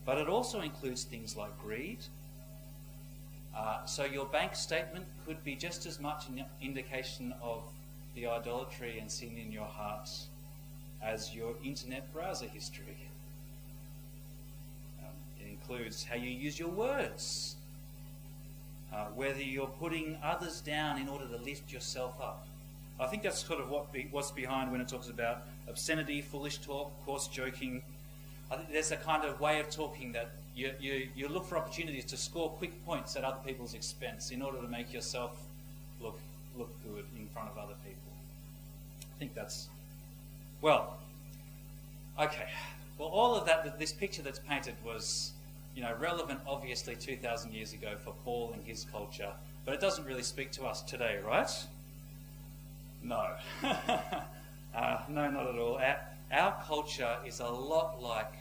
But 0.05 0.17
it 0.17 0.27
also 0.27 0.61
includes 0.61 1.03
things 1.03 1.35
like 1.35 1.57
greed. 1.59 1.99
Uh, 3.55 3.85
so 3.85 4.05
your 4.05 4.25
bank 4.25 4.55
statement 4.55 5.05
could 5.25 5.43
be 5.43 5.55
just 5.55 5.85
as 5.85 5.99
much 5.99 6.27
an 6.29 6.45
indication 6.61 7.33
of 7.41 7.63
the 8.15 8.27
idolatry 8.27 8.99
and 8.99 9.11
sin 9.11 9.37
in 9.37 9.51
your 9.51 9.65
heart 9.65 10.09
as 11.01 11.33
your 11.35 11.53
internet 11.63 12.11
browser 12.13 12.47
history. 12.47 12.97
Um, 14.99 15.13
it 15.39 15.49
includes 15.49 16.03
how 16.03 16.15
you 16.15 16.29
use 16.29 16.59
your 16.59 16.69
words, 16.69 17.55
uh, 18.93 19.05
whether 19.15 19.41
you're 19.41 19.67
putting 19.67 20.17
others 20.23 20.61
down 20.61 20.99
in 20.99 21.07
order 21.07 21.25
to 21.25 21.37
lift 21.37 21.71
yourself 21.71 22.19
up. 22.21 22.45
I 22.99 23.07
think 23.07 23.23
that's 23.23 23.45
sort 23.45 23.61
of 23.61 23.69
what 23.69 23.93
be, 23.93 24.07
what's 24.11 24.31
behind 24.31 24.71
when 24.71 24.81
it 24.81 24.87
talks 24.87 25.09
about 25.09 25.43
obscenity, 25.67 26.21
foolish 26.21 26.57
talk, 26.57 26.91
coarse 27.05 27.27
joking. 27.27 27.81
I 28.51 28.57
think 28.57 28.71
there's 28.71 28.91
a 28.91 28.97
kind 28.97 29.23
of 29.23 29.39
way 29.39 29.59
of 29.59 29.69
talking 29.69 30.11
that 30.13 30.31
you, 30.55 30.71
you, 30.79 31.07
you 31.15 31.27
look 31.29 31.45
for 31.45 31.57
opportunities 31.57 32.03
to 32.05 32.17
score 32.17 32.49
quick 32.49 32.85
points 32.85 33.15
at 33.15 33.23
other 33.23 33.39
people's 33.45 33.73
expense 33.73 34.31
in 34.31 34.41
order 34.41 34.59
to 34.59 34.67
make 34.67 34.91
yourself 34.91 35.37
look, 36.01 36.19
look 36.57 36.69
good 36.83 37.05
in 37.17 37.27
front 37.27 37.49
of 37.49 37.57
other 37.57 37.75
people. 37.85 38.11
I 39.01 39.19
think 39.19 39.33
that's, 39.33 39.69
well, 40.61 40.97
okay. 42.19 42.47
Well, 42.97 43.07
all 43.07 43.35
of 43.35 43.45
that, 43.45 43.79
this 43.79 43.93
picture 43.93 44.21
that's 44.21 44.39
painted 44.39 44.75
was, 44.83 45.31
you 45.79 45.85
know, 45.85 45.95
relevant 45.97 46.41
obviously 46.45 46.93
2,000 46.93 47.53
years 47.53 47.71
ago 47.71 47.95
for 48.03 48.13
Paul 48.25 48.51
and 48.53 48.61
his 48.65 48.85
culture, 48.91 49.31
but 49.63 49.73
it 49.73 49.79
doesn't 49.79 50.03
really 50.03 50.23
speak 50.23 50.51
to 50.51 50.65
us 50.65 50.81
today, 50.81 51.19
right? 51.25 51.49
No. 53.01 53.29
uh, 53.63 54.97
no, 55.07 55.31
not 55.31 55.47
at 55.47 55.55
all. 55.55 55.77
Our, 55.77 55.97
our 56.33 56.61
culture 56.67 57.15
is 57.25 57.39
a 57.39 57.47
lot 57.47 58.03
like 58.03 58.33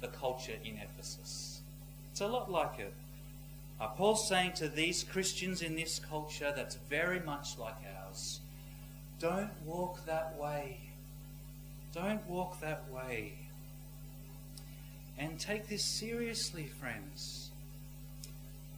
the 0.00 0.08
culture 0.08 0.56
in 0.64 0.78
Ephesus. 0.78 1.60
It's 2.10 2.22
a 2.22 2.26
lot 2.26 2.50
like 2.50 2.80
it. 2.80 2.92
Uh, 3.80 3.86
Paul's 3.86 4.28
saying 4.28 4.54
to 4.54 4.68
these 4.68 5.04
Christians 5.04 5.62
in 5.62 5.76
this 5.76 6.00
culture 6.00 6.52
that's 6.56 6.74
very 6.74 7.20
much 7.20 7.56
like 7.56 7.76
ours 8.04 8.40
don't 9.20 9.50
walk 9.64 10.04
that 10.06 10.36
way. 10.40 10.78
Don't 11.94 12.26
walk 12.26 12.58
that 12.62 12.82
way. 12.90 13.34
And 15.20 15.38
take 15.38 15.68
this 15.68 15.84
seriously, 15.84 16.64
friends. 16.64 17.50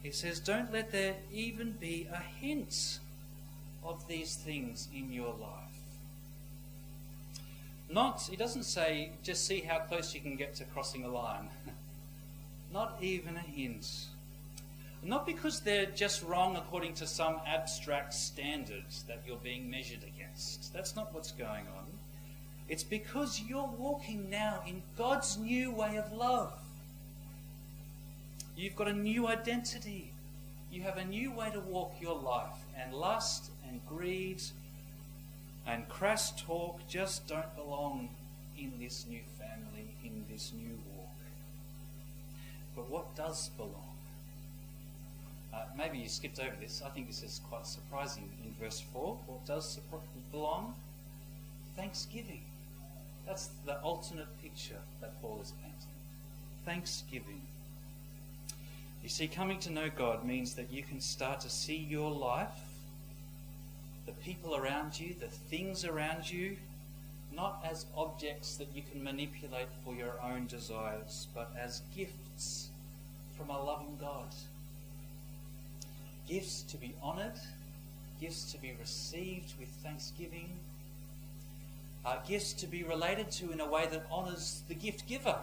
He 0.03 0.11
says, 0.11 0.41
don't 0.41 0.73
let 0.73 0.91
there 0.91 1.15
even 1.33 1.71
be 1.79 2.05
a 2.11 2.17
hint 2.17 2.99
of 3.81 4.05
these 4.09 4.35
things 4.35 4.89
in 4.93 5.13
your 5.13 5.33
life. 5.33 5.63
Not, 7.89 8.27
he 8.29 8.35
doesn't 8.35 8.63
say, 8.63 9.11
just 9.23 9.45
see 9.45 9.61
how 9.61 9.79
close 9.79 10.13
you 10.13 10.19
can 10.19 10.35
get 10.35 10.55
to 10.55 10.65
crossing 10.65 11.05
a 11.05 11.07
line. 11.07 11.47
Not 12.73 12.97
even 13.01 13.37
a 13.37 13.39
hint. 13.39 14.07
Not 15.01 15.25
because 15.25 15.61
they're 15.61 15.85
just 15.85 16.23
wrong 16.23 16.57
according 16.57 16.95
to 16.95 17.07
some 17.07 17.39
abstract 17.45 18.13
standard 18.13 18.85
that 19.07 19.21
you're 19.25 19.37
being 19.37 19.69
measured 19.69 20.03
against. 20.03 20.73
That's 20.73 20.95
not 20.95 21.13
what's 21.13 21.33
going 21.33 21.65
on. 21.67 21.85
It's 22.69 22.83
because 22.83 23.41
you're 23.47 23.69
walking 23.77 24.29
now 24.29 24.63
in 24.67 24.81
God's 24.97 25.37
new 25.37 25.71
way 25.71 25.97
of 25.97 26.11
love. 26.13 26.53
You've 28.55 28.75
got 28.75 28.87
a 28.87 28.93
new 28.93 29.27
identity. 29.27 30.11
You 30.71 30.81
have 30.83 30.97
a 30.97 31.05
new 31.05 31.31
way 31.31 31.51
to 31.51 31.59
walk 31.59 31.95
your 32.01 32.17
life, 32.17 32.57
and 32.77 32.93
lust 32.93 33.51
and 33.67 33.79
greed 33.87 34.41
and 35.65 35.87
crass 35.87 36.31
talk 36.41 36.79
just 36.89 37.27
don't 37.27 37.55
belong 37.55 38.09
in 38.57 38.71
this 38.79 39.05
new 39.09 39.21
family, 39.39 39.87
in 40.03 40.25
this 40.29 40.51
new 40.55 40.77
walk. 40.95 41.09
But 42.75 42.89
what 42.89 43.15
does 43.15 43.49
belong? 43.57 43.71
Uh, 45.53 45.63
maybe 45.77 45.99
you 45.99 46.09
skipped 46.09 46.39
over 46.39 46.55
this. 46.59 46.81
I 46.85 46.89
think 46.89 47.07
this 47.07 47.23
is 47.23 47.39
quite 47.49 47.67
surprising 47.67 48.29
in 48.43 48.53
verse 48.61 48.83
4. 48.91 49.17
What 49.27 49.45
does 49.45 49.79
belong? 50.31 50.73
Thanksgiving. 51.75 52.41
That's 53.25 53.49
the 53.65 53.79
alternate 53.81 54.41
picture 54.41 54.79
that 55.01 55.19
Paul 55.21 55.39
is 55.41 55.53
painting. 55.61 55.77
Thanksgiving. 56.65 57.41
You 59.01 59.09
see, 59.09 59.27
coming 59.27 59.59
to 59.59 59.71
know 59.71 59.89
God 59.95 60.25
means 60.25 60.53
that 60.55 60.71
you 60.71 60.83
can 60.83 61.01
start 61.01 61.41
to 61.41 61.49
see 61.49 61.75
your 61.75 62.11
life 62.11 62.49
the 64.05 64.11
people 64.13 64.55
around 64.55 64.99
you, 64.99 65.15
the 65.19 65.27
things 65.27 65.85
around 65.85 66.29
you, 66.29 66.57
not 67.35 67.63
as 67.69 67.85
objects 67.95 68.57
that 68.57 68.67
you 68.75 68.83
can 68.91 69.03
manipulate 69.03 69.69
for 69.83 69.93
your 69.93 70.15
own 70.21 70.45
desires, 70.47 71.27
but 71.33 71.51
as 71.59 71.81
gifts 71.95 72.69
from 73.37 73.49
a 73.49 73.63
loving 73.63 73.97
God. 73.99 74.27
Gifts 76.27 76.61
to 76.63 76.77
be 76.77 76.93
honoured, 77.01 77.39
gifts 78.21 78.51
to 78.51 78.57
be 78.59 78.73
received 78.79 79.53
with 79.59 79.69
thanksgiving, 79.83 80.49
uh, 82.05 82.17
gifts 82.27 82.53
to 82.53 82.67
be 82.67 82.83
related 82.83 83.31
to 83.31 83.51
in 83.51 83.59
a 83.59 83.69
way 83.69 83.87
that 83.91 84.05
honours 84.11 84.63
the 84.67 84.75
gift 84.75 85.07
giver, 85.07 85.37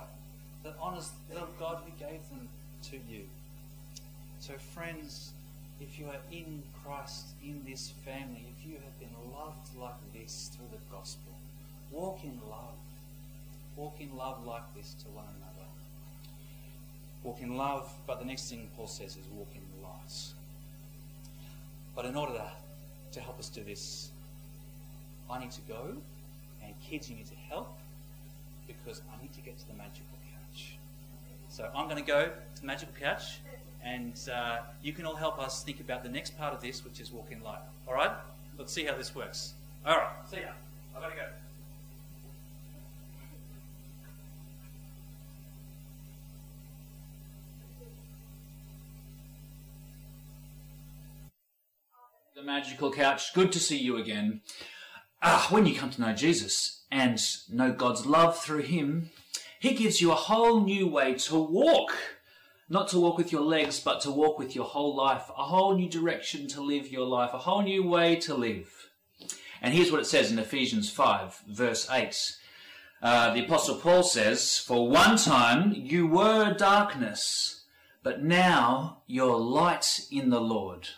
that 0.63 0.75
honours 0.81 1.11
the 1.33 1.41
God 1.59 1.83
who 1.85 1.93
gave 1.99 2.21
them 2.29 2.49
to 2.91 2.97
you. 3.09 3.23
So, 4.41 4.55
friends, 4.75 5.33
if 5.81 5.99
you 5.99 6.07
are 6.07 6.21
in 6.31 6.63
Christ, 6.85 7.27
in 7.43 7.63
this 7.67 7.91
family, 8.05 8.45
if 8.59 8.67
you 8.67 8.75
have 8.75 8.99
been 8.99 9.33
loved 9.33 9.69
like 9.79 9.95
this 10.13 10.51
through 10.55 10.67
the 10.73 10.95
gospel, 10.95 11.33
walk 11.91 12.23
in 12.25 12.39
love. 12.49 12.77
Walk 13.77 13.97
in 14.01 14.15
love 14.17 14.45
like 14.47 14.75
this 14.75 14.95
to 15.05 15.09
one 15.11 15.25
another. 15.39 15.69
Walk 17.23 17.41
in 17.41 17.57
love, 17.57 17.91
but 18.07 18.19
the 18.19 18.25
next 18.25 18.51
thing 18.51 18.69
Paul 18.77 18.87
says 18.87 19.17
is 19.17 19.27
walk 19.33 19.49
in 19.55 19.83
light. 19.83 20.33
But 21.95 22.05
in 22.05 22.17
order 22.17 22.35
to, 22.35 22.51
to 23.13 23.21
help 23.21 23.39
us 23.39 23.49
do 23.49 23.63
this, 23.63 24.11
I 25.31 25.39
need 25.39 25.51
to 25.53 25.61
go, 25.63 25.97
and 26.71 26.81
kids, 26.83 27.11
you 27.11 27.17
need 27.17 27.27
to 27.27 27.35
help, 27.49 27.77
because 28.67 29.03
I 29.13 29.21
need 29.21 29.33
to 29.35 29.41
get 29.41 29.59
to 29.59 29.67
the 29.67 29.75
magical 29.75 30.17
couch. 30.53 30.77
So 31.49 31.69
I'm 31.75 31.89
going 31.89 32.03
to 32.03 32.07
go 32.07 32.31
to 32.55 32.61
the 32.61 32.67
magical 32.67 32.95
couch 32.99 33.41
and 33.83 34.15
uh, 34.33 34.59
you 34.83 34.93
can 34.93 35.07
all 35.07 35.17
help 35.17 35.39
us 35.39 35.65
think 35.65 35.81
about 35.81 36.03
the 36.03 36.09
next 36.09 36.39
part 36.39 36.53
of 36.53 36.61
this, 36.61 36.85
which 36.85 37.01
is 37.01 37.11
walk 37.11 37.29
in 37.31 37.43
light. 37.43 37.61
All 37.89 37.95
right? 37.95 38.13
Let's 38.59 38.73
see 38.73 38.85
how 38.85 38.95
this 38.95 39.15
works. 39.15 39.55
All 39.87 39.97
right. 39.97 40.11
See 40.31 40.37
ya. 40.37 40.53
I've 40.95 41.03
got 41.03 41.11
to 41.11 41.17
go. 41.17 41.23
The 52.37 52.43
magical 52.43 52.93
couch. 52.93 53.35
Good 53.35 53.51
to 53.53 53.59
see 53.59 53.79
you 53.79 53.97
again. 53.97 54.43
Ah, 55.23 55.47
when 55.51 55.67
you 55.67 55.75
come 55.75 55.91
to 55.91 56.01
know 56.01 56.13
Jesus 56.13 56.83
and 56.91 57.21
know 57.49 57.73
God's 57.73 58.07
love 58.07 58.39
through 58.39 58.63
Him, 58.63 59.11
He 59.59 59.75
gives 59.75 60.01
you 60.01 60.13
a 60.13 60.17
whole 60.17 60.63
new 60.63 60.87
way 60.87 61.15
to 61.15 61.39
walk 61.39 61.95
not 62.71 62.87
to 62.87 63.01
walk 63.01 63.19
with 63.19 63.33
your 63.33 63.43
legs, 63.43 63.81
but 63.81 64.01
to 64.01 64.13
walk 64.13 64.39
with 64.39 64.55
your 64.55 64.65
whole 64.65 64.95
life, 64.95 65.29
a 65.37 65.43
whole 65.43 65.77
new 65.77 65.89
direction 65.89 66.47
to 66.47 66.63
live 66.63 66.91
your 66.91 67.05
life, 67.05 67.35
a 67.35 67.39
whole 67.39 67.63
new 67.63 67.83
way 67.83 68.15
to 68.15 68.33
live. 68.33 68.91
And 69.61 69.75
here's 69.75 69.91
what 69.91 70.01
it 70.01 70.07
says 70.07 70.31
in 70.31 70.39
Ephesians 70.39 70.89
5, 70.89 71.43
verse 71.49 71.91
8. 71.91 72.37
Uh, 73.03 73.35
the 73.35 73.45
Apostle 73.45 73.75
Paul 73.75 74.05
says, 74.05 74.57
For 74.57 74.89
one 74.89 75.17
time 75.17 75.73
you 75.75 76.07
were 76.07 76.55
darkness, 76.55 77.65
but 78.05 78.23
now 78.23 79.03
you're 79.09 79.37
light 79.37 80.03
in 80.13 80.31
the 80.31 80.41
Lord. 80.41 80.89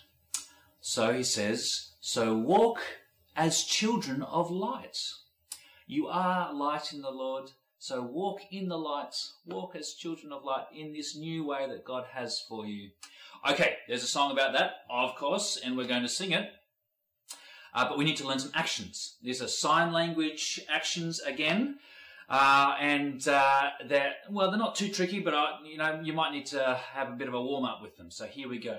So 0.83 1.15
he 1.15 1.23
says, 1.23 1.93
So 2.01 2.37
walk 2.37 2.81
as 3.37 3.65
children 3.65 4.23
of 4.23 4.51
light. 4.51 4.99
You 5.87 6.07
are 6.09 6.53
light 6.53 6.93
in 6.93 7.03
the 7.03 7.11
Lord. 7.11 7.51
So 7.79 8.01
walk 8.01 8.41
in 8.51 8.69
the 8.69 8.79
light, 8.79 9.17
walk 9.45 9.75
as 9.75 9.95
children 9.95 10.33
of 10.33 10.45
light 10.45 10.67
in 10.73 10.93
this 10.93 11.17
new 11.17 11.45
way 11.45 11.67
that 11.69 11.85
God 11.85 12.05
has 12.13 12.41
for 12.49 12.65
you. 12.65 12.91
Okay, 13.51 13.75
there's 13.89 14.05
a 14.05 14.09
song 14.09 14.31
about 14.31 14.53
that, 14.53 14.85
of 14.89 15.17
course, 15.17 15.59
and 15.63 15.77
we're 15.77 15.89
going 15.89 16.03
to 16.03 16.09
sing 16.09 16.31
it. 16.31 16.53
Uh, 17.75 17.89
but 17.89 17.99
we 17.99 18.05
need 18.05 18.17
to 18.19 18.29
learn 18.29 18.39
some 18.39 18.53
actions. 18.55 19.17
These 19.23 19.43
are 19.43 19.49
sign 19.49 19.93
language 19.93 20.61
actions 20.69 21.21
again. 21.21 21.79
Uh, 22.29 22.77
and 22.81 23.27
uh, 23.27 23.71
they're 23.87 24.15
well, 24.31 24.51
they're 24.51 24.59
not 24.59 24.77
too 24.77 24.89
tricky, 24.89 25.21
but 25.21 25.35
uh, 25.35 25.57
you 25.65 25.77
know 25.77 26.01
you 26.03 26.13
might 26.13 26.33
need 26.33 26.47
to 26.47 26.81
have 26.93 27.09
a 27.09 27.13
bit 27.13 27.29
of 27.29 27.35
a 27.35 27.43
warm 27.43 27.65
up 27.65 27.83
with 27.83 27.97
them. 27.97 28.11
So 28.11 28.27
here 28.27 28.49
we 28.49 28.59
go. 28.59 28.79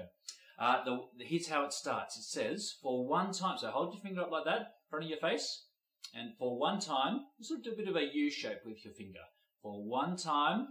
Uh, 0.59 0.83
the, 0.83 0.99
here's 1.19 1.47
how 1.47 1.65
it 1.65 1.73
starts. 1.73 2.17
It 2.17 2.23
says, 2.23 2.75
"For 2.81 3.07
one 3.07 3.31
time." 3.33 3.57
So 3.57 3.71
hold 3.71 3.93
your 3.93 4.01
finger 4.01 4.21
up 4.21 4.31
like 4.31 4.45
that, 4.45 4.59
in 4.59 4.89
front 4.89 5.05
of 5.05 5.09
your 5.09 5.19
face. 5.19 5.65
And 6.13 6.35
for 6.37 6.59
one 6.59 6.79
time, 6.79 7.21
sort 7.41 7.59
of 7.59 7.63
do 7.63 7.71
a 7.71 7.75
bit 7.75 7.87
of 7.87 7.95
a 7.95 8.13
U 8.13 8.29
shape 8.29 8.59
with 8.65 8.85
your 8.85 8.93
finger. 8.93 9.23
For 9.61 9.83
one 9.83 10.15
time, 10.15 10.67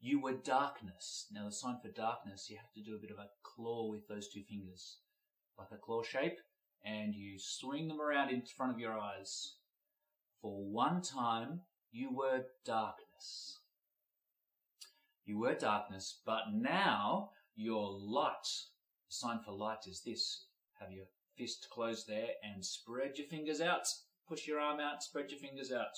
you 0.00 0.20
were 0.20 0.32
darkness. 0.32 1.26
Now 1.32 1.46
the 1.46 1.52
sign 1.52 1.78
for 1.82 1.90
darkness, 1.90 2.48
you 2.48 2.56
have 2.56 2.72
to 2.74 2.82
do 2.82 2.96
a 2.96 3.00
bit 3.00 3.10
of 3.10 3.18
a 3.18 3.28
claw 3.42 3.90
with 3.90 4.06
those 4.08 4.28
two 4.28 4.42
fingers, 4.48 4.98
like 5.58 5.68
a 5.72 5.76
claw 5.76 6.02
shape, 6.02 6.38
and 6.84 7.14
you 7.14 7.38
swing 7.38 7.88
them 7.88 8.00
around 8.00 8.30
in 8.30 8.42
front 8.56 8.72
of 8.72 8.78
your 8.78 8.98
eyes. 8.98 9.56
For 10.40 10.64
one 10.64 11.02
time, 11.02 11.62
you 11.90 12.14
were 12.14 12.44
darkness. 12.64 13.58
You 15.24 15.38
were 15.38 15.54
darkness, 15.54 16.20
but 16.24 16.52
now 16.52 17.30
you're 17.56 17.90
light. 17.90 18.46
The 19.08 19.14
sign 19.14 19.40
for 19.44 19.52
light 19.52 19.86
is 19.88 20.02
this. 20.04 20.44
Have 20.80 20.92
your 20.92 21.06
fist 21.36 21.68
closed 21.70 22.06
there 22.06 22.28
and 22.42 22.64
spread 22.64 23.12
your 23.16 23.26
fingers 23.26 23.60
out. 23.60 23.86
Push 24.28 24.46
your 24.46 24.60
arm 24.60 24.80
out, 24.80 25.02
spread 25.02 25.30
your 25.30 25.40
fingers 25.40 25.72
out. 25.72 25.96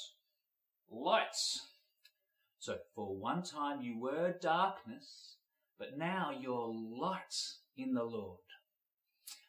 Lights. 0.90 1.60
So 2.58 2.78
for 2.94 3.16
one 3.16 3.42
time 3.42 3.80
you 3.80 3.98
were 3.98 4.34
darkness, 4.40 5.36
but 5.78 5.96
now 5.96 6.30
you're 6.38 6.72
light 6.72 7.34
in 7.76 7.94
the 7.94 8.04
Lord. 8.04 8.40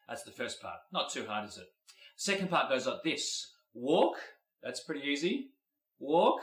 That's 0.08 0.24
the 0.24 0.32
first 0.32 0.62
part. 0.62 0.78
Not 0.92 1.12
too 1.12 1.26
hard, 1.28 1.48
is 1.50 1.58
it? 1.58 1.68
Second 2.16 2.50
part 2.50 2.70
goes 2.70 2.88
like 2.88 3.04
this. 3.04 3.52
Walk, 3.74 4.16
that's 4.64 4.84
pretty 4.84 5.08
easy. 5.08 5.52
Walk 6.00 6.42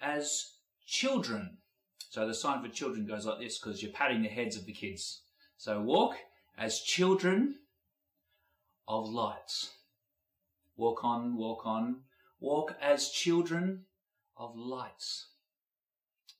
as 0.00 0.44
children. 0.86 1.58
So 2.12 2.26
the 2.26 2.34
sign 2.34 2.62
for 2.62 2.68
children 2.68 3.06
goes 3.06 3.24
like 3.24 3.38
this 3.38 3.58
because 3.58 3.82
you're 3.82 3.90
patting 3.90 4.20
the 4.20 4.28
heads 4.28 4.54
of 4.54 4.66
the 4.66 4.72
kids. 4.74 5.22
So 5.56 5.80
walk 5.80 6.16
as 6.58 6.80
children 6.80 7.54
of 8.86 9.08
light. 9.08 9.70
Walk 10.76 11.04
on, 11.04 11.38
walk 11.38 11.64
on. 11.64 12.02
Walk 12.38 12.76
as 12.82 13.08
children 13.08 13.86
of 14.36 14.54
light. 14.54 15.02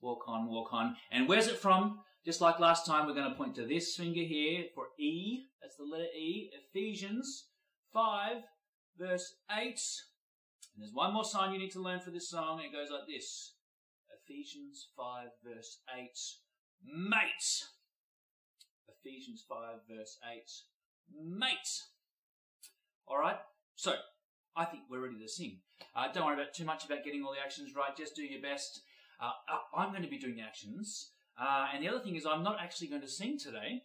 Walk 0.02 0.28
on, 0.28 0.46
walk 0.50 0.74
on. 0.74 0.96
And 1.10 1.26
where's 1.26 1.46
it 1.46 1.56
from? 1.56 2.00
Just 2.22 2.42
like 2.42 2.60
last 2.60 2.84
time, 2.84 3.06
we're 3.06 3.14
going 3.14 3.30
to 3.30 3.34
point 3.38 3.54
to 3.54 3.64
this 3.64 3.96
finger 3.96 4.20
here 4.20 4.64
for 4.74 4.88
E. 4.98 5.44
That's 5.62 5.76
the 5.76 5.84
letter 5.84 6.04
E. 6.14 6.50
Ephesians 6.68 7.46
5, 7.94 8.42
verse 8.98 9.36
8. 9.50 9.64
And 9.64 9.76
there's 10.76 10.92
one 10.92 11.14
more 11.14 11.24
sign 11.24 11.54
you 11.54 11.58
need 11.58 11.72
to 11.72 11.80
learn 11.80 12.00
for 12.00 12.10
this 12.10 12.28
song. 12.28 12.60
It 12.60 12.74
goes 12.74 12.90
like 12.90 13.08
this 13.08 13.54
Ephesians 14.24 14.88
5, 14.96 15.28
verse 15.44 15.78
8. 15.96 16.10
mates. 16.84 17.68
Ephesians 18.88 19.44
5, 19.48 19.58
verse 19.88 20.18
8. 20.30 20.42
mates. 21.20 21.88
All 23.06 23.18
right. 23.18 23.38
So, 23.74 23.94
I 24.54 24.64
think 24.64 24.84
we're 24.88 25.02
ready 25.02 25.18
to 25.18 25.28
sing. 25.28 25.58
Uh, 25.94 26.08
don't 26.12 26.26
worry 26.26 26.34
about 26.34 26.54
too 26.54 26.64
much 26.64 26.84
about 26.84 27.04
getting 27.04 27.24
all 27.24 27.32
the 27.32 27.44
actions 27.44 27.74
right. 27.74 27.96
Just 27.96 28.14
do 28.14 28.22
your 28.22 28.42
best. 28.42 28.82
Uh, 29.20 29.32
I'm 29.76 29.90
going 29.90 30.02
to 30.02 30.08
be 30.08 30.18
doing 30.18 30.36
the 30.36 30.42
actions. 30.42 31.10
Uh, 31.40 31.66
and 31.72 31.82
the 31.82 31.88
other 31.88 32.00
thing 32.00 32.16
is, 32.16 32.26
I'm 32.26 32.42
not 32.42 32.58
actually 32.60 32.88
going 32.88 33.02
to 33.02 33.08
sing 33.08 33.38
today 33.38 33.82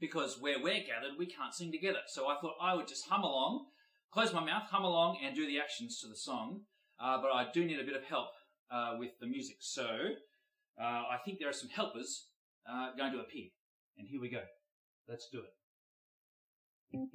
because 0.00 0.40
where 0.40 0.58
we're 0.60 0.80
gathered, 0.80 1.18
we 1.18 1.26
can't 1.26 1.54
sing 1.54 1.70
together. 1.70 2.00
So 2.06 2.28
I 2.28 2.36
thought 2.40 2.54
I 2.60 2.74
would 2.74 2.88
just 2.88 3.08
hum 3.08 3.22
along, 3.22 3.66
close 4.10 4.32
my 4.32 4.44
mouth, 4.44 4.64
hum 4.70 4.84
along, 4.84 5.18
and 5.24 5.36
do 5.36 5.46
the 5.46 5.60
actions 5.60 6.00
to 6.00 6.08
the 6.08 6.16
song. 6.16 6.62
Uh, 6.98 7.20
but 7.20 7.28
I 7.28 7.46
do 7.52 7.64
need 7.64 7.80
a 7.80 7.84
bit 7.84 7.96
of 7.96 8.04
help 8.04 8.28
uh, 8.72 8.96
with 8.98 9.10
the 9.20 9.26
music. 9.26 9.56
So 9.60 9.86
uh, 10.80 10.84
I 10.84 11.18
think 11.24 11.38
there 11.38 11.48
are 11.48 11.52
some 11.52 11.68
helpers 11.68 12.28
uh, 12.68 12.90
going 12.96 13.12
to 13.12 13.20
appear. 13.20 13.48
And 13.98 14.08
here 14.08 14.20
we 14.20 14.30
go. 14.30 14.42
Let's 15.08 15.28
do 15.30 15.40
it. 15.40 15.52
Can 16.92 17.08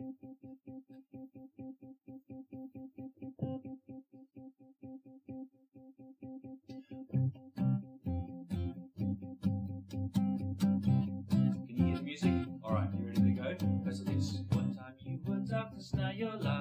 you 11.69 11.85
hear 11.85 11.97
the 11.97 12.03
music? 12.03 12.31
All 12.63 12.73
right, 12.73 12.89
you 12.97 13.05
ready 13.05 13.21
to 13.21 13.29
go? 13.31 13.55
Goes 13.85 14.01
like 14.01 14.15
this. 14.15 14.41
One 14.51 14.75
time 14.75 14.93
you 15.05 15.19
were 15.25 15.37
darkness, 15.37 15.93
now 15.93 16.11
you're 16.11 16.35
light 16.35 16.56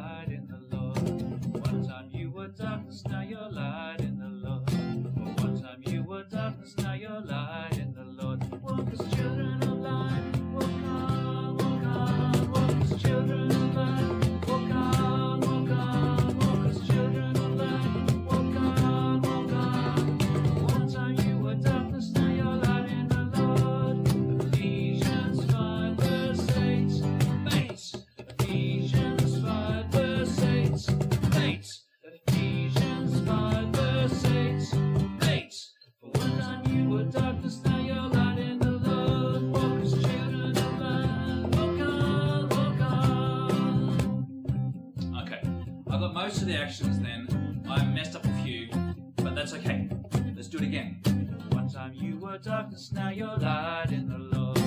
light 53.38 53.90
in 53.90 54.09
the 54.09 54.18
Lord. 54.18 54.59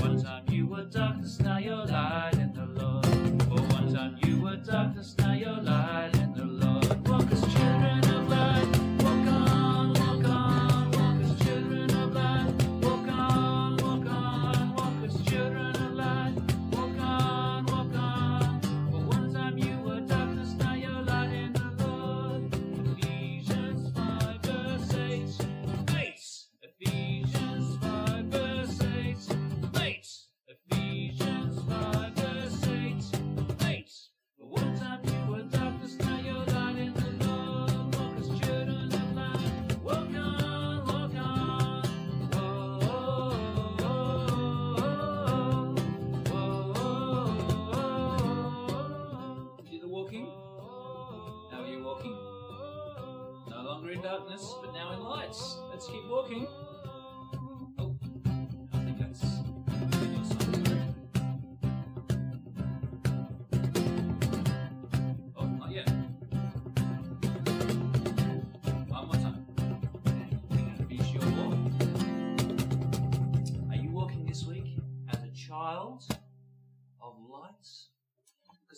One 0.00 0.22
time 0.22 0.44
you 0.48 0.66
were 0.66 0.84
darkness, 0.84 1.38
now 1.40 1.58
you're 1.58 1.84
light 1.86 2.34
in 2.34 2.52
the 2.52 2.66
Lord. 2.80 3.06
For 3.44 3.60
one 3.74 3.92
time 3.92 4.18
you 4.24 4.40
were 4.40 4.56
darkness, 4.56 5.14
now 5.18 5.29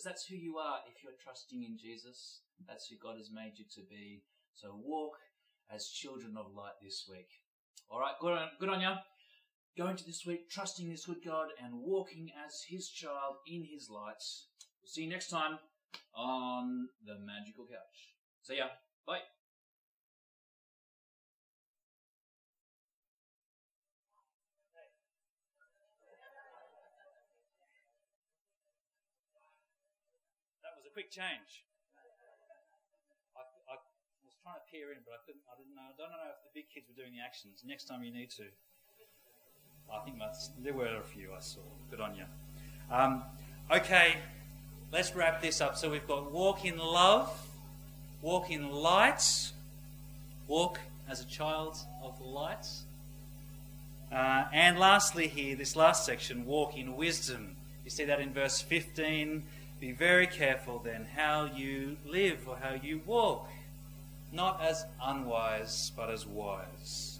Because 0.03 0.19
that's 0.19 0.27
who 0.27 0.35
you 0.35 0.57
are 0.57 0.79
if 0.91 1.01
you're 1.01 1.13
trusting 1.23 1.63
in 1.63 1.77
Jesus. 1.77 2.41
That's 2.67 2.87
who 2.87 2.97
God 3.01 3.17
has 3.17 3.29
made 3.31 3.53
you 3.55 3.63
to 3.75 3.81
be. 3.89 4.23
So 4.53 4.75
walk 4.83 5.13
as 5.73 5.87
children 5.87 6.35
of 6.37 6.53
light 6.53 6.73
this 6.81 7.05
week. 7.09 7.29
All 7.89 8.01
right, 8.01 8.13
good 8.19 8.33
on, 8.33 8.49
good 8.59 8.69
on 8.69 8.81
you. 8.81 8.91
Go 9.77 9.87
into 9.87 10.03
this 10.03 10.25
week 10.25 10.49
trusting 10.49 10.89
this 10.89 11.05
good 11.05 11.23
God 11.23 11.47
and 11.63 11.73
walking 11.73 12.31
as 12.45 12.63
His 12.67 12.89
child 12.89 13.35
in 13.47 13.63
His 13.63 13.89
lights. 13.89 14.47
We'll 14.81 14.89
see 14.89 15.03
you 15.03 15.09
next 15.09 15.29
time 15.29 15.57
on 16.15 16.89
the 17.05 17.15
Magical 17.25 17.65
Couch. 17.65 18.13
See 18.41 18.57
ya. 18.57 18.65
Bye. 19.07 19.19
Quick 30.93 31.09
change. 31.09 31.65
I, 33.33 33.41
I 33.65 33.75
was 34.21 34.37
trying 34.45 34.61
to 34.61 34.65
peer 34.69 34.93
in, 34.93 35.01
but 35.01 35.17
I 35.17 35.19
couldn't. 35.25 35.41
I 35.49 35.57
didn't 35.57 35.73
know. 35.73 35.89
I 35.89 35.97
don't 35.97 36.13
know 36.13 36.29
if 36.29 36.37
the 36.45 36.53
big 36.53 36.69
kids 36.69 36.85
were 36.85 36.93
doing 36.93 37.17
the 37.17 37.23
actions. 37.25 37.65
Next 37.65 37.89
time 37.89 38.05
you 38.05 38.13
need 38.13 38.29
to. 38.37 38.45
I 39.89 39.99
think 40.05 40.17
there 40.61 40.73
were 40.73 41.01
a 41.01 41.01
few 41.01 41.33
I 41.35 41.41
saw. 41.41 41.59
Good 41.89 41.99
on 41.99 42.15
you. 42.15 42.25
Um, 42.89 43.23
okay, 43.69 44.17
let's 44.91 45.15
wrap 45.15 45.41
this 45.41 45.61
up. 45.61 45.77
So 45.77 45.89
we've 45.89 46.07
got 46.07 46.31
walk 46.31 46.63
in 46.63 46.77
love, 46.77 47.29
walk 48.21 48.49
in 48.51 48.71
light, 48.71 49.51
walk 50.47 50.79
as 51.09 51.21
a 51.21 51.25
child 51.25 51.77
of 52.03 52.17
the 52.19 52.25
light. 52.25 52.67
Uh, 54.11 54.45
and 54.53 54.77
lastly, 54.77 55.27
here, 55.27 55.55
this 55.55 55.75
last 55.75 56.05
section, 56.05 56.45
walk 56.45 56.77
in 56.77 56.95
wisdom. 56.95 57.55
You 57.83 57.89
see 57.89 58.05
that 58.05 58.19
in 58.19 58.31
verse 58.31 58.61
15. 58.61 59.43
Be 59.79 59.91
very 59.91 60.27
careful 60.27 60.79
then 60.79 61.05
how 61.15 61.45
you 61.45 61.97
live 62.05 62.47
or 62.47 62.57
how 62.57 62.73
you 62.73 63.01
walk, 63.05 63.49
not 64.31 64.61
as 64.61 64.85
unwise, 65.03 65.91
but 65.95 66.09
as 66.09 66.25
wise. 66.25 67.19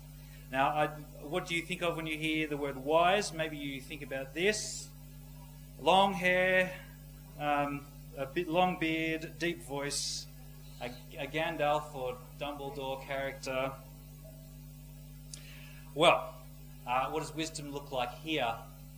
Now, 0.52 0.68
I, 0.68 0.88
what 1.24 1.48
do 1.48 1.56
you 1.56 1.62
think 1.62 1.82
of 1.82 1.98
when 1.98 2.08
you 2.08 2.18
hear 2.18 2.48
the 2.48 2.58
word 2.58 2.78
wise? 2.78 3.34
Maybe 3.34 3.58
you 3.58 3.82
think 3.82 4.02
about 4.02 4.34
this 4.34 4.88
long 5.82 6.14
hair, 6.14 6.72
um, 7.40 7.82
a 8.18 8.26
bit 8.26 8.48
long 8.48 8.78
beard, 8.80 9.34
deep 9.40 9.68
voice, 9.68 10.28
a, 10.82 10.90
a 11.20 11.28
Gandalf 11.28 11.94
or 11.94 12.18
Dumbledore 12.40 13.06
character. 13.06 13.72
Well, 15.96 16.34
uh, 16.88 17.06
what 17.08 17.22
does 17.22 17.36
wisdom 17.36 17.72
look 17.72 17.92
like 17.92 18.14
here 18.24 18.54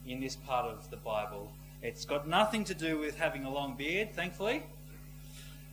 in 0.08 0.20
this 0.20 0.36
part 0.36 0.66
of 0.66 0.90
the 0.90 0.98
Bible? 0.98 1.52
It's 1.86 2.04
got 2.04 2.28
nothing 2.28 2.64
to 2.64 2.74
do 2.74 2.98
with 2.98 3.16
having 3.20 3.46
a 3.46 3.50
long 3.52 3.76
beard, 3.76 4.16
thankfully. 4.16 4.64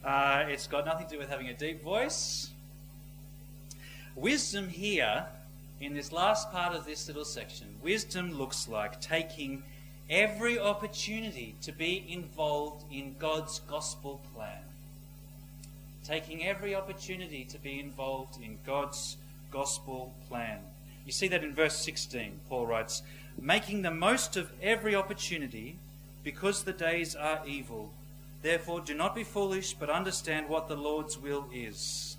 Uh, 0.04 0.44
it's 0.46 0.66
got 0.66 0.84
nothing 0.84 1.06
to 1.06 1.14
do 1.14 1.18
with 1.18 1.30
having 1.30 1.48
a 1.48 1.54
deep 1.54 1.82
voice. 1.82 2.50
Wisdom 4.14 4.68
here, 4.68 5.24
in 5.80 5.94
this 5.94 6.12
last 6.12 6.52
part 6.52 6.76
of 6.76 6.84
this 6.84 7.06
little 7.06 7.24
section, 7.24 7.66
wisdom 7.82 8.30
looks 8.30 8.68
like 8.68 9.00
taking 9.00 9.62
every 10.10 10.58
opportunity 10.58 11.54
to 11.62 11.72
be 11.72 12.04
involved 12.06 12.84
in 12.92 13.16
God's 13.18 13.60
gospel 13.60 14.20
plan. 14.34 14.64
Taking 16.04 16.44
every 16.44 16.74
opportunity 16.74 17.46
to 17.46 17.58
be 17.58 17.80
involved 17.80 18.36
in 18.36 18.58
God's 18.66 19.16
gospel 19.50 20.12
plan. 20.28 20.58
You 21.06 21.12
see 21.12 21.28
that 21.28 21.42
in 21.42 21.54
verse 21.54 21.78
16. 21.78 22.38
Paul 22.50 22.66
writes, 22.66 23.02
Making 23.40 23.80
the 23.80 23.90
most 23.90 24.36
of 24.36 24.52
every 24.60 24.94
opportunity 24.94 25.78
because 26.24 26.62
the 26.62 26.72
days 26.72 27.14
are 27.14 27.42
evil. 27.46 27.92
Therefore, 28.42 28.80
do 28.80 28.94
not 28.94 29.14
be 29.14 29.24
foolish, 29.24 29.74
but 29.74 29.90
understand 29.90 30.48
what 30.48 30.68
the 30.68 30.76
Lord's 30.76 31.16
will 31.16 31.46
is. 31.52 32.16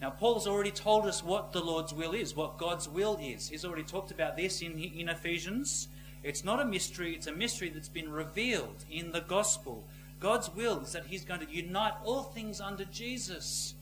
Now, 0.00 0.10
Paul's 0.10 0.46
already 0.46 0.70
told 0.70 1.06
us 1.06 1.24
what 1.24 1.52
the 1.52 1.60
Lord's 1.60 1.92
will 1.92 2.12
is, 2.12 2.36
what 2.36 2.58
God's 2.58 2.88
will 2.88 3.18
is. 3.20 3.48
He's 3.48 3.64
already 3.64 3.82
talked 3.82 4.12
about 4.12 4.36
this 4.36 4.62
in, 4.62 4.78
in 4.78 5.08
Ephesians. 5.08 5.88
It's 6.22 6.44
not 6.44 6.60
a 6.60 6.64
mystery, 6.64 7.14
it's 7.14 7.26
a 7.26 7.32
mystery 7.32 7.68
that's 7.68 7.88
been 7.88 8.10
revealed 8.10 8.84
in 8.90 9.10
the 9.10 9.20
gospel. 9.20 9.84
God's 10.20 10.54
will 10.54 10.80
is 10.80 10.92
that 10.92 11.06
He's 11.06 11.24
going 11.24 11.40
to 11.40 11.50
unite 11.50 11.94
all 12.04 12.22
things 12.22 12.60
under 12.60 12.84
Jesus, 12.84 13.74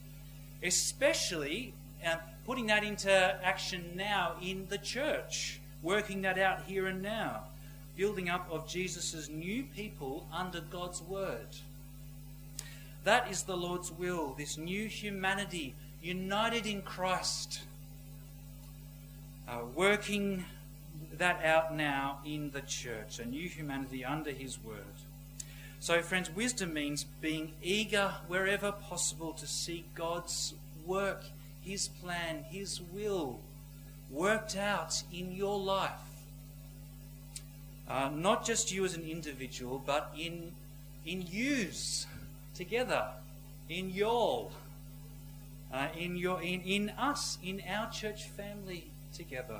especially 0.63 1.73
um, 2.05 2.17
putting 2.45 2.67
that 2.67 2.83
into 2.83 3.11
action 3.11 3.93
now 3.95 4.33
in 4.41 4.67
the 4.69 4.77
church, 4.77 5.59
working 5.83 6.21
that 6.23 6.37
out 6.39 6.63
here 6.63 6.87
and 6.87 7.01
now, 7.01 7.43
building 7.97 8.29
up 8.29 8.47
of 8.51 8.67
Jesus' 8.67 9.27
new 9.27 9.63
people 9.75 10.27
under 10.31 10.61
God's 10.61 11.01
word. 11.01 11.47
That 13.03 13.31
is 13.31 13.43
the 13.43 13.57
Lord's 13.57 13.91
will, 13.91 14.35
this 14.37 14.57
new 14.57 14.87
humanity 14.87 15.73
united 16.01 16.67
in 16.67 16.83
Christ, 16.83 17.61
uh, 19.47 19.61
working 19.75 20.45
that 21.17 21.43
out 21.43 21.75
now 21.75 22.19
in 22.25 22.51
the 22.51 22.61
church, 22.61 23.19
a 23.19 23.25
new 23.25 23.49
humanity 23.49 24.05
under 24.05 24.31
His 24.31 24.63
word. 24.63 24.77
So, 25.79 26.01
friends, 26.01 26.29
wisdom 26.29 26.73
means 26.73 27.03
being 27.21 27.53
eager 27.63 28.13
wherever 28.27 28.71
possible 28.71 29.33
to 29.33 29.47
see 29.47 29.85
God's 29.95 30.53
work, 30.85 31.23
His 31.61 31.87
plan, 31.87 32.43
His 32.49 32.81
will 32.81 33.39
worked 34.11 34.55
out 34.55 35.03
in 35.11 35.31
your 35.31 35.59
life. 35.59 36.06
Uh, 37.89 38.09
not 38.13 38.45
just 38.45 38.71
you 38.71 38.83
as 38.83 38.95
an 38.95 39.03
individual, 39.03 39.81
but 39.85 40.11
in, 40.17 40.51
in 41.05 41.23
yous 41.31 42.05
together, 42.53 43.07
in 43.69 43.89
y'all, 43.89 44.51
uh, 45.71 45.87
in, 45.97 46.17
your, 46.17 46.41
in, 46.41 46.61
in 46.61 46.89
us, 46.91 47.37
in 47.43 47.61
our 47.69 47.89
church 47.89 48.25
family 48.25 48.85
together. 49.13 49.59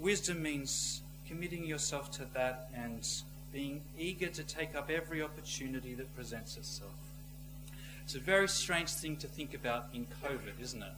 Wisdom 0.00 0.42
means 0.42 1.00
committing 1.26 1.64
yourself 1.64 2.10
to 2.12 2.24
that 2.34 2.70
and 2.74 3.06
being 3.52 3.80
eager 3.98 4.28
to 4.28 4.42
take 4.44 4.74
up 4.74 4.90
every 4.90 5.22
opportunity 5.22 5.94
that 5.94 6.14
presents 6.14 6.56
itself. 6.56 6.92
It's 8.04 8.14
a 8.14 8.20
very 8.20 8.48
strange 8.48 8.90
thing 8.90 9.16
to 9.16 9.26
think 9.26 9.52
about 9.52 9.86
in 9.92 10.06
COVID, 10.24 10.62
isn't 10.62 10.82
it? 10.82 10.92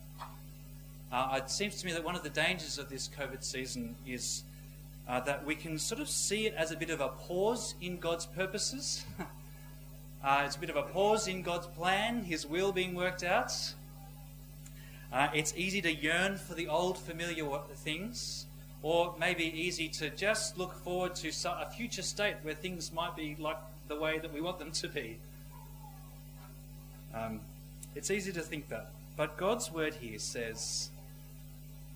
Uh, 1.12 1.40
it 1.42 1.50
seems 1.50 1.80
to 1.80 1.86
me 1.86 1.92
that 1.92 2.04
one 2.04 2.14
of 2.14 2.22
the 2.22 2.30
dangers 2.30 2.78
of 2.78 2.88
this 2.88 3.08
COVID 3.08 3.42
season 3.42 3.96
is 4.06 4.44
uh, 5.10 5.18
that 5.18 5.44
we 5.44 5.56
can 5.56 5.76
sort 5.76 6.00
of 6.00 6.08
see 6.08 6.46
it 6.46 6.54
as 6.54 6.70
a 6.70 6.76
bit 6.76 6.88
of 6.88 7.00
a 7.00 7.08
pause 7.08 7.74
in 7.80 7.98
God's 7.98 8.26
purposes. 8.26 9.04
uh, 10.24 10.42
it's 10.46 10.54
a 10.54 10.60
bit 10.60 10.70
of 10.70 10.76
a 10.76 10.82
pause 10.82 11.26
in 11.26 11.42
God's 11.42 11.66
plan, 11.66 12.22
His 12.22 12.46
will 12.46 12.70
being 12.70 12.94
worked 12.94 13.24
out. 13.24 13.52
Uh, 15.12 15.26
it's 15.34 15.52
easy 15.56 15.82
to 15.82 15.92
yearn 15.92 16.36
for 16.38 16.54
the 16.54 16.68
old 16.68 16.96
familiar 16.96 17.44
things 17.74 18.46
or 18.82 19.12
maybe 19.18 19.44
easy 19.44 19.88
to 19.88 20.10
just 20.10 20.56
look 20.56 20.72
forward 20.72 21.16
to 21.16 21.28
a 21.28 21.66
future 21.66 22.02
state 22.02 22.36
where 22.42 22.54
things 22.54 22.92
might 22.92 23.16
be 23.16 23.34
like 23.40 23.58
the 23.88 23.98
way 23.98 24.20
that 24.20 24.32
we 24.32 24.40
want 24.40 24.60
them 24.60 24.70
to 24.70 24.88
be. 24.88 25.18
Um, 27.12 27.40
it's 27.96 28.12
easy 28.12 28.32
to 28.32 28.40
think 28.42 28.68
that. 28.68 28.92
But 29.16 29.36
God's 29.36 29.72
word 29.72 29.94
here 29.94 30.20
says, 30.20 30.90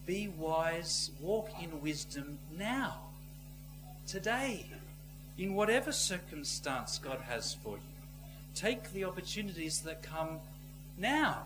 Be 0.06 0.28
wise, 0.28 1.10
walk 1.20 1.50
in 1.62 1.80
wisdom 1.80 2.38
now, 2.58 2.96
today, 4.06 4.66
in 5.38 5.54
whatever 5.54 5.92
circumstance 5.92 6.98
God 6.98 7.20
has 7.28 7.54
for 7.54 7.76
you. 7.76 7.82
Take 8.54 8.92
the 8.92 9.04
opportunities 9.04 9.80
that 9.80 10.02
come 10.02 10.40
now. 10.98 11.44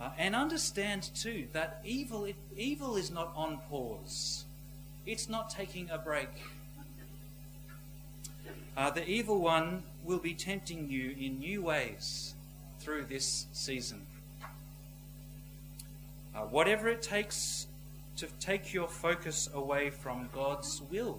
Uh, 0.00 0.10
and 0.18 0.34
understand 0.34 1.10
too 1.14 1.46
that 1.52 1.80
evil, 1.84 2.24
it, 2.24 2.36
evil 2.56 2.96
is 2.96 3.10
not 3.10 3.32
on 3.36 3.58
pause. 3.68 4.44
It's 5.06 5.28
not 5.28 5.50
taking 5.50 5.88
a 5.90 5.98
break. 5.98 6.30
Uh, 8.76 8.90
the 8.90 9.06
evil 9.06 9.40
one 9.40 9.82
will 10.04 10.18
be 10.18 10.34
tempting 10.34 10.88
you 10.88 11.14
in 11.18 11.38
new 11.38 11.62
ways 11.62 12.34
through 12.80 13.04
this 13.04 13.46
season. 13.52 14.00
Uh, 16.34 16.40
whatever 16.42 16.88
it 16.88 17.02
takes 17.02 17.66
to 18.16 18.26
take 18.38 18.72
your 18.72 18.86
focus 18.86 19.48
away 19.54 19.90
from 19.90 20.28
God's 20.32 20.80
will, 20.90 21.18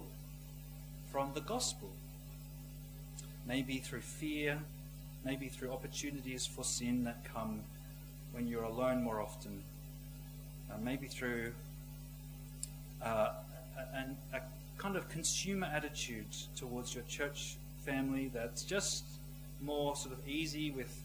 from 1.10 1.32
the 1.34 1.40
gospel, 1.40 1.90
maybe 3.46 3.78
through 3.78 4.00
fear, 4.00 4.58
maybe 5.24 5.48
through 5.48 5.70
opportunities 5.72 6.46
for 6.46 6.64
sin 6.64 7.04
that 7.04 7.24
come 7.24 7.60
when 8.32 8.48
you're 8.48 8.64
alone 8.64 9.02
more 9.02 9.20
often, 9.20 9.62
uh, 10.70 10.76
maybe 10.82 11.06
through 11.06 11.52
uh, 13.04 13.32
a, 13.76 14.36
a, 14.36 14.40
kind 14.78 14.96
of 14.96 15.08
consumer 15.08 15.68
attitude 15.72 16.26
towards 16.56 16.94
your 16.94 17.04
church 17.04 17.56
family 17.84 18.30
that's 18.34 18.64
just 18.64 19.04
more 19.60 19.94
sort 19.94 20.12
of 20.12 20.28
easy 20.28 20.70
with 20.70 21.02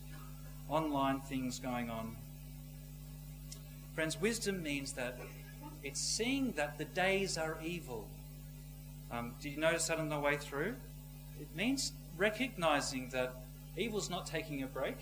online 0.70 1.20
things 1.22 1.60
going 1.60 1.90
on. 1.90 2.16
Friends, 3.98 4.22
wisdom 4.22 4.62
means 4.62 4.92
that 4.92 5.18
it's 5.84 6.00
seeing 6.00 6.52
that 6.52 6.78
the 6.78 6.86
days 6.86 7.36
are 7.36 7.58
evil. 7.66 8.06
Um, 9.12 9.34
did 9.42 9.54
you 9.54 9.58
notice 9.58 9.88
that 9.88 9.98
on 9.98 10.08
the 10.08 10.20
way 10.20 10.38
through? 10.38 10.76
It 11.42 11.48
means 11.56 11.94
recognizing 12.16 13.10
that 13.10 13.34
evil's 13.76 14.08
not 14.08 14.28
taking 14.28 14.62
a 14.62 14.68
break 14.68 15.00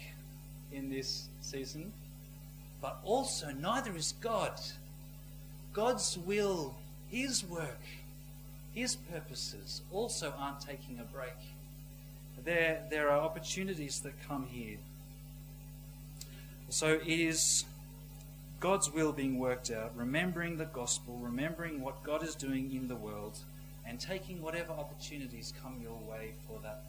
in 0.72 0.90
this 0.90 1.28
season, 1.42 1.92
but 2.82 3.00
also 3.04 3.52
neither 3.52 3.94
is 3.98 4.14
God. 4.22 4.62
God's 5.74 6.18
will, 6.18 6.74
His 7.12 7.44
work, 7.44 7.82
His 8.74 8.96
purposes 8.96 9.82
also 9.92 10.34
aren't 10.40 10.62
taking 10.62 11.00
a 11.00 11.14
break. 11.14 11.36
There, 12.46 12.82
there 12.90 13.10
are 13.10 13.20
opportunities 13.20 14.00
that 14.00 14.14
come 14.26 14.48
here. 14.50 14.78
So 16.70 16.94
it 16.94 17.20
is 17.20 17.66
God's 18.66 18.92
will 18.92 19.12
being 19.12 19.38
worked 19.38 19.70
out, 19.70 19.96
remembering 19.96 20.58
the 20.58 20.66
gospel, 20.66 21.20
remembering 21.22 21.82
what 21.82 22.02
God 22.02 22.24
is 22.24 22.34
doing 22.34 22.74
in 22.76 22.88
the 22.88 22.96
world, 22.96 23.38
and 23.86 24.00
taking 24.00 24.42
whatever 24.42 24.74
opportunities 24.74 25.54
come 25.62 25.80
your 25.84 26.00
way 26.10 26.32
for 26.48 26.60
that. 26.64 26.82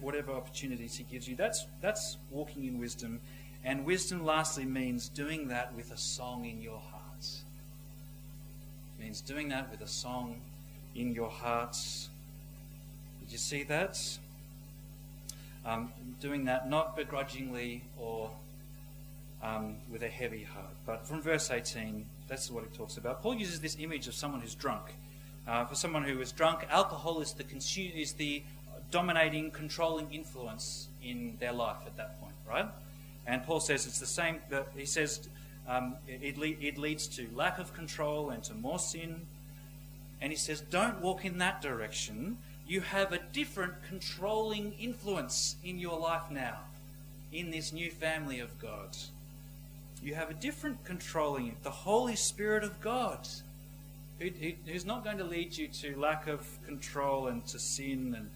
Whatever 0.00 0.32
opportunities 0.32 0.96
He 0.96 1.04
gives 1.04 1.28
you. 1.28 1.36
That's, 1.36 1.66
that's 1.82 2.16
walking 2.30 2.64
in 2.64 2.78
wisdom 2.78 3.20
and 3.62 3.84
wisdom, 3.84 4.24
lastly, 4.24 4.64
means 4.64 5.10
doing 5.10 5.48
that 5.48 5.74
with 5.74 5.92
a 5.92 5.98
song 5.98 6.46
in 6.46 6.62
your 6.62 6.80
hearts. 6.90 7.42
It 8.98 9.04
means 9.04 9.20
doing 9.20 9.50
that 9.50 9.70
with 9.70 9.82
a 9.82 9.86
song 9.86 10.40
in 10.94 11.12
your 11.12 11.28
hearts. 11.28 12.08
Did 13.24 13.32
you 13.32 13.38
see 13.38 13.64
that? 13.64 14.00
Um, 15.66 15.92
doing 16.22 16.46
that 16.46 16.70
not 16.70 16.96
begrudgingly 16.96 17.82
or 17.98 18.30
um, 19.42 19.76
with 19.90 20.02
a 20.02 20.08
heavy 20.08 20.44
heart. 20.44 20.74
But 20.86 21.06
from 21.06 21.22
verse 21.22 21.50
18, 21.50 22.06
that's 22.28 22.50
what 22.50 22.64
it 22.64 22.74
talks 22.74 22.96
about. 22.96 23.22
Paul 23.22 23.34
uses 23.34 23.60
this 23.60 23.76
image 23.80 24.06
of 24.06 24.14
someone 24.14 24.40
who's 24.40 24.54
drunk. 24.54 24.84
Uh, 25.48 25.64
for 25.64 25.74
someone 25.74 26.04
who 26.04 26.20
is 26.20 26.32
drunk, 26.32 26.66
alcohol 26.70 27.20
is 27.20 27.32
the, 27.32 27.44
consu- 27.44 27.94
is 27.94 28.12
the 28.12 28.42
dominating, 28.90 29.50
controlling 29.50 30.12
influence 30.12 30.88
in 31.02 31.36
their 31.40 31.52
life 31.52 31.78
at 31.86 31.96
that 31.96 32.20
point, 32.20 32.34
right? 32.48 32.66
And 33.26 33.42
Paul 33.44 33.60
says 33.60 33.86
it's 33.86 33.98
the 33.98 34.06
same. 34.06 34.40
He 34.76 34.84
says, 34.84 35.28
um, 35.68 35.94
it, 36.08 36.36
le- 36.36 36.46
it 36.60 36.78
leads 36.78 37.06
to 37.08 37.28
lack 37.34 37.58
of 37.58 37.72
control 37.72 38.30
and 38.30 38.42
to 38.44 38.54
more 38.54 38.78
sin. 38.78 39.22
And 40.20 40.30
he 40.32 40.36
says, 40.36 40.60
don't 40.60 41.00
walk 41.00 41.24
in 41.24 41.38
that 41.38 41.62
direction. 41.62 42.38
You 42.66 42.82
have 42.82 43.12
a 43.12 43.18
different 43.32 43.74
controlling 43.88 44.72
influence 44.74 45.56
in 45.64 45.78
your 45.78 45.98
life 45.98 46.30
now, 46.30 46.58
in 47.32 47.50
this 47.50 47.72
new 47.72 47.90
family 47.90 48.38
of 48.40 48.58
God. 48.60 48.96
You 50.02 50.14
have 50.14 50.30
a 50.30 50.34
different 50.34 50.84
controlling, 50.84 51.56
the 51.62 51.70
Holy 51.70 52.16
Spirit 52.16 52.64
of 52.64 52.80
God, 52.80 53.28
who, 54.18 54.30
who's 54.66 54.86
not 54.86 55.04
going 55.04 55.18
to 55.18 55.24
lead 55.24 55.56
you 55.56 55.68
to 55.68 55.98
lack 55.98 56.26
of 56.26 56.46
control 56.66 57.26
and 57.26 57.46
to 57.48 57.58
sin. 57.58 58.14
And 58.16 58.30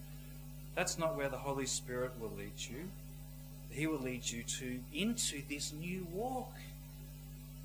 that's 0.75 0.99
not 0.99 1.15
where 1.15 1.29
the 1.29 1.37
Holy 1.37 1.65
Spirit 1.65 2.11
will 2.19 2.31
lead 2.37 2.53
you. 2.57 2.89
He 3.71 3.87
will 3.87 3.99
lead 3.99 4.29
you 4.29 4.43
to 4.43 4.79
into 4.93 5.41
this 5.49 5.73
new 5.73 6.05
walk. 6.13 6.53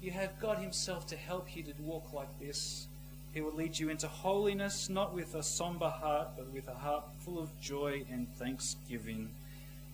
You 0.03 0.13
have 0.13 0.41
God 0.41 0.59
Himself 0.59 1.07
to 1.09 1.17
help 1.17 1.55
you 1.55 1.63
to 1.63 1.73
walk 1.83 2.13
like 2.15 2.41
this. 2.41 2.87
He 3.35 3.43
will 3.43 3.55
lead 3.55 3.79
you 3.79 3.91
into 3.91 4.09
holiness, 4.09 4.89
not 4.89 5.15
with 5.15 5.35
a 5.35 5.43
somber 5.43 5.91
heart, 5.91 6.29
but 6.37 6.51
with 6.53 6.69
a 6.69 6.75
heart 6.75 7.05
full 7.25 7.39
of 7.39 7.49
joy 7.61 8.03
and 8.11 8.27
thanksgiving. 8.37 9.29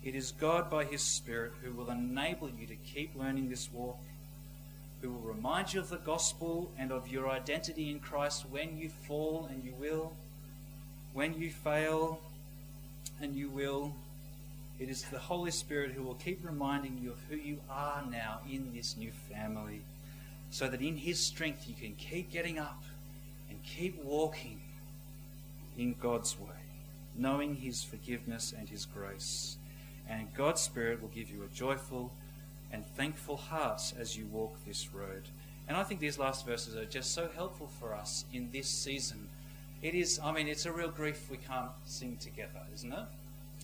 It 0.03 0.15
is 0.15 0.31
God 0.31 0.69
by 0.69 0.85
His 0.85 1.01
Spirit 1.01 1.53
who 1.61 1.71
will 1.71 1.89
enable 1.89 2.49
you 2.49 2.65
to 2.67 2.75
keep 2.75 3.15
learning 3.15 3.49
this 3.49 3.69
walk, 3.73 3.99
who 5.01 5.11
will 5.11 5.33
remind 5.33 5.73
you 5.73 5.79
of 5.79 5.89
the 5.89 5.97
gospel 5.97 6.71
and 6.77 6.91
of 6.91 7.07
your 7.07 7.29
identity 7.29 7.89
in 7.89 7.99
Christ 7.99 8.45
when 8.49 8.77
you 8.77 8.89
fall, 8.89 9.47
and 9.51 9.63
you 9.63 9.73
will, 9.79 10.13
when 11.13 11.33
you 11.33 11.49
fail, 11.49 12.21
and 13.21 13.35
you 13.35 13.49
will. 13.49 13.93
It 14.79 14.89
is 14.89 15.03
the 15.03 15.19
Holy 15.19 15.51
Spirit 15.51 15.91
who 15.91 16.03
will 16.03 16.15
keep 16.15 16.45
reminding 16.45 16.99
you 17.01 17.11
of 17.11 17.19
who 17.29 17.35
you 17.35 17.59
are 17.69 18.03
now 18.09 18.39
in 18.49 18.73
this 18.73 18.95
new 18.95 19.11
family, 19.29 19.81
so 20.51 20.67
that 20.67 20.81
in 20.81 20.97
His 20.97 21.19
strength 21.19 21.67
you 21.67 21.75
can 21.75 21.95
keep 21.95 22.31
getting 22.31 22.59
up 22.59 22.83
and 23.49 23.59
keep 23.63 24.01
walking 24.03 24.61
in 25.77 25.95
God's 25.99 26.39
way, 26.39 26.61
knowing 27.15 27.55
His 27.55 27.83
forgiveness 27.83 28.53
and 28.57 28.69
His 28.69 28.85
grace. 28.85 29.56
And 30.09 30.33
God's 30.33 30.61
Spirit 30.61 31.01
will 31.01 31.09
give 31.09 31.29
you 31.29 31.43
a 31.43 31.55
joyful 31.55 32.11
and 32.71 32.85
thankful 32.85 33.37
heart 33.37 33.93
as 33.99 34.17
you 34.17 34.25
walk 34.27 34.55
this 34.65 34.93
road. 34.93 35.23
And 35.67 35.75
I 35.75 35.83
think 35.83 35.99
these 35.99 36.17
last 36.17 36.45
verses 36.45 36.75
are 36.75 36.85
just 36.85 37.13
so 37.13 37.29
helpful 37.35 37.69
for 37.79 37.93
us 37.93 38.25
in 38.33 38.49
this 38.51 38.67
season. 38.67 39.27
It 39.81 39.93
is, 39.93 40.19
I 40.23 40.31
mean, 40.31 40.47
it's 40.47 40.65
a 40.65 40.71
real 40.71 40.89
grief 40.89 41.27
we 41.29 41.37
can't 41.37 41.71
sing 41.85 42.17
together, 42.19 42.61
isn't 42.73 42.91
it? 42.91 43.05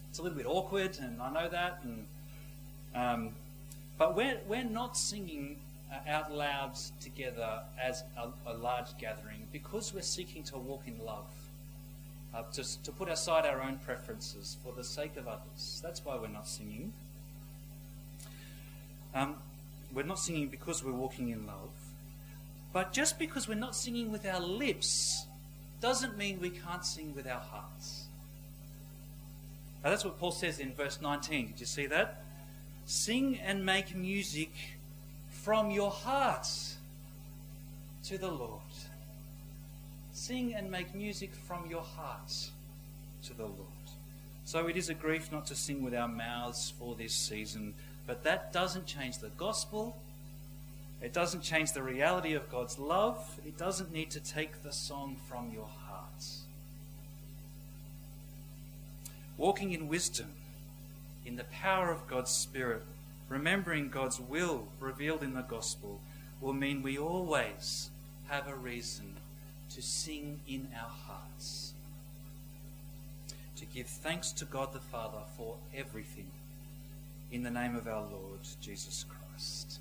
It's 0.10 0.20
a 0.20 0.22
little 0.22 0.38
bit 0.38 0.46
awkward, 0.46 0.98
and 1.02 1.22
I 1.22 1.32
know 1.32 1.50
that. 1.50 1.80
And 1.84 2.06
um, 2.94 3.30
but 3.98 4.16
we're 4.16 4.38
we're 4.48 4.64
not 4.64 4.96
singing 4.96 5.58
uh, 5.92 6.08
out 6.08 6.32
loud 6.32 6.74
together 7.02 7.62
as 7.82 8.04
a, 8.18 8.30
a, 8.52 8.54
large 8.54 8.96
gathering 9.00 9.48
because 9.52 9.94
we're 9.94 10.02
seeking 10.02 10.44
to 10.44 10.58
walk 10.58 10.84
in 10.88 11.04
love, 11.04 11.26
uh, 12.34 12.44
to 12.54 12.84
to 12.84 12.92
put 12.92 13.10
aside 13.10 13.46
our 13.46 13.62
own 13.62 13.78
preferences 13.86 14.58
for 14.64 14.74
the 14.74 14.84
sake 14.84 15.18
of 15.18 15.28
others. 15.28 15.82
That's 15.84 16.04
why 16.04 16.18
we're 16.18 16.28
not 16.28 16.48
singing. 16.48 16.94
Um, 19.14 19.36
we're 19.94 20.04
not 20.04 20.20
singing 20.20 20.48
because 20.48 20.84
we're 20.84 20.92
walking 20.92 21.30
in 21.30 21.46
love. 21.46 21.70
But 22.72 22.92
just 22.92 23.20
because 23.20 23.48
we're 23.48 23.54
not 23.54 23.76
singing 23.76 24.12
with 24.12 24.26
our 24.26 24.40
lips 24.40 25.28
doesn't 25.80 26.18
mean 26.18 26.40
we 26.42 26.50
can't 26.50 26.84
sing 26.84 27.14
with 27.14 27.28
our 27.28 27.40
hearts. 27.40 28.06
Now 29.84 29.92
that's 29.92 30.04
what 30.04 30.20
Paul 30.20 30.32
says 30.32 30.60
in 30.60 30.74
verse 30.74 31.00
19. 31.02 31.48
Did 31.48 31.60
you 31.60 31.66
see 31.66 31.86
that? 31.88 32.24
Sing 32.86 33.38
and 33.40 33.66
make 33.66 33.96
music 33.96 34.52
from 35.30 35.70
your 35.70 35.92
hearts 35.92 36.78
to 38.06 38.18
the 38.18 38.32
Lord. 38.32 38.62
Sing 40.26 40.54
and 40.56 40.72
make 40.72 40.96
music 40.96 41.36
from 41.36 41.70
your 41.70 41.82
hearts 41.82 42.52
to 43.26 43.34
the 43.34 43.44
Lord. 43.44 43.90
So 44.46 44.68
it 44.68 44.78
is 44.78 44.88
a 44.88 44.94
grief 44.94 45.34
not 45.34 45.48
to 45.48 45.54
sing 45.54 45.84
with 45.84 45.94
our 45.94 46.08
mouths 46.08 46.72
for 46.80 46.96
this 46.96 47.14
season, 47.14 47.74
but 48.08 48.24
that 48.24 48.54
doesn't 48.54 48.86
change 48.86 49.18
the 49.18 49.32
gospel. 49.38 49.98
It 51.02 51.12
doesn't 51.12 51.42
change 51.42 51.74
the 51.74 51.84
reality 51.84 52.36
of 52.36 52.50
God's 52.50 52.80
love. 52.80 53.38
It 53.46 53.58
doesn't 53.58 53.92
need 53.92 54.12
to 54.12 54.22
take 54.22 54.64
the 54.64 54.72
song 54.72 55.18
from 55.28 55.52
your 55.54 55.68
hearts. 55.90 56.44
Walking 59.36 59.74
in 59.74 59.90
wisdom, 59.90 60.30
in 61.26 61.36
the 61.36 61.44
power 61.44 61.92
of 61.92 62.08
God's 62.08 62.32
Spirit, 62.32 62.84
remembering 63.28 63.90
God's 63.90 64.22
will 64.22 64.70
revealed 64.80 65.22
in 65.22 65.34
the 65.34 65.42
gospel, 65.42 66.00
will 66.40 66.54
mean 66.54 66.82
we 66.82 66.98
always 66.98 67.90
have 68.30 68.48
a 68.48 68.56
reason 68.56 69.13
to 69.76 69.82
sing 69.82 70.40
in 70.48 70.68
our 70.76 70.92
hearts. 71.08 71.74
To 73.58 73.66
give 73.66 73.88
thanks 73.88 74.32
to 74.34 74.46
God 74.46 74.74
the 74.74 74.80
Father 74.80 75.22
for 75.38 75.56
everything 75.76 76.28
in 77.32 77.44
the 77.44 77.50
name 77.50 77.76
of 77.76 77.88
our 77.88 78.02
Lord 78.02 78.42
Jesus 78.62 79.06
Christ. 79.10 79.80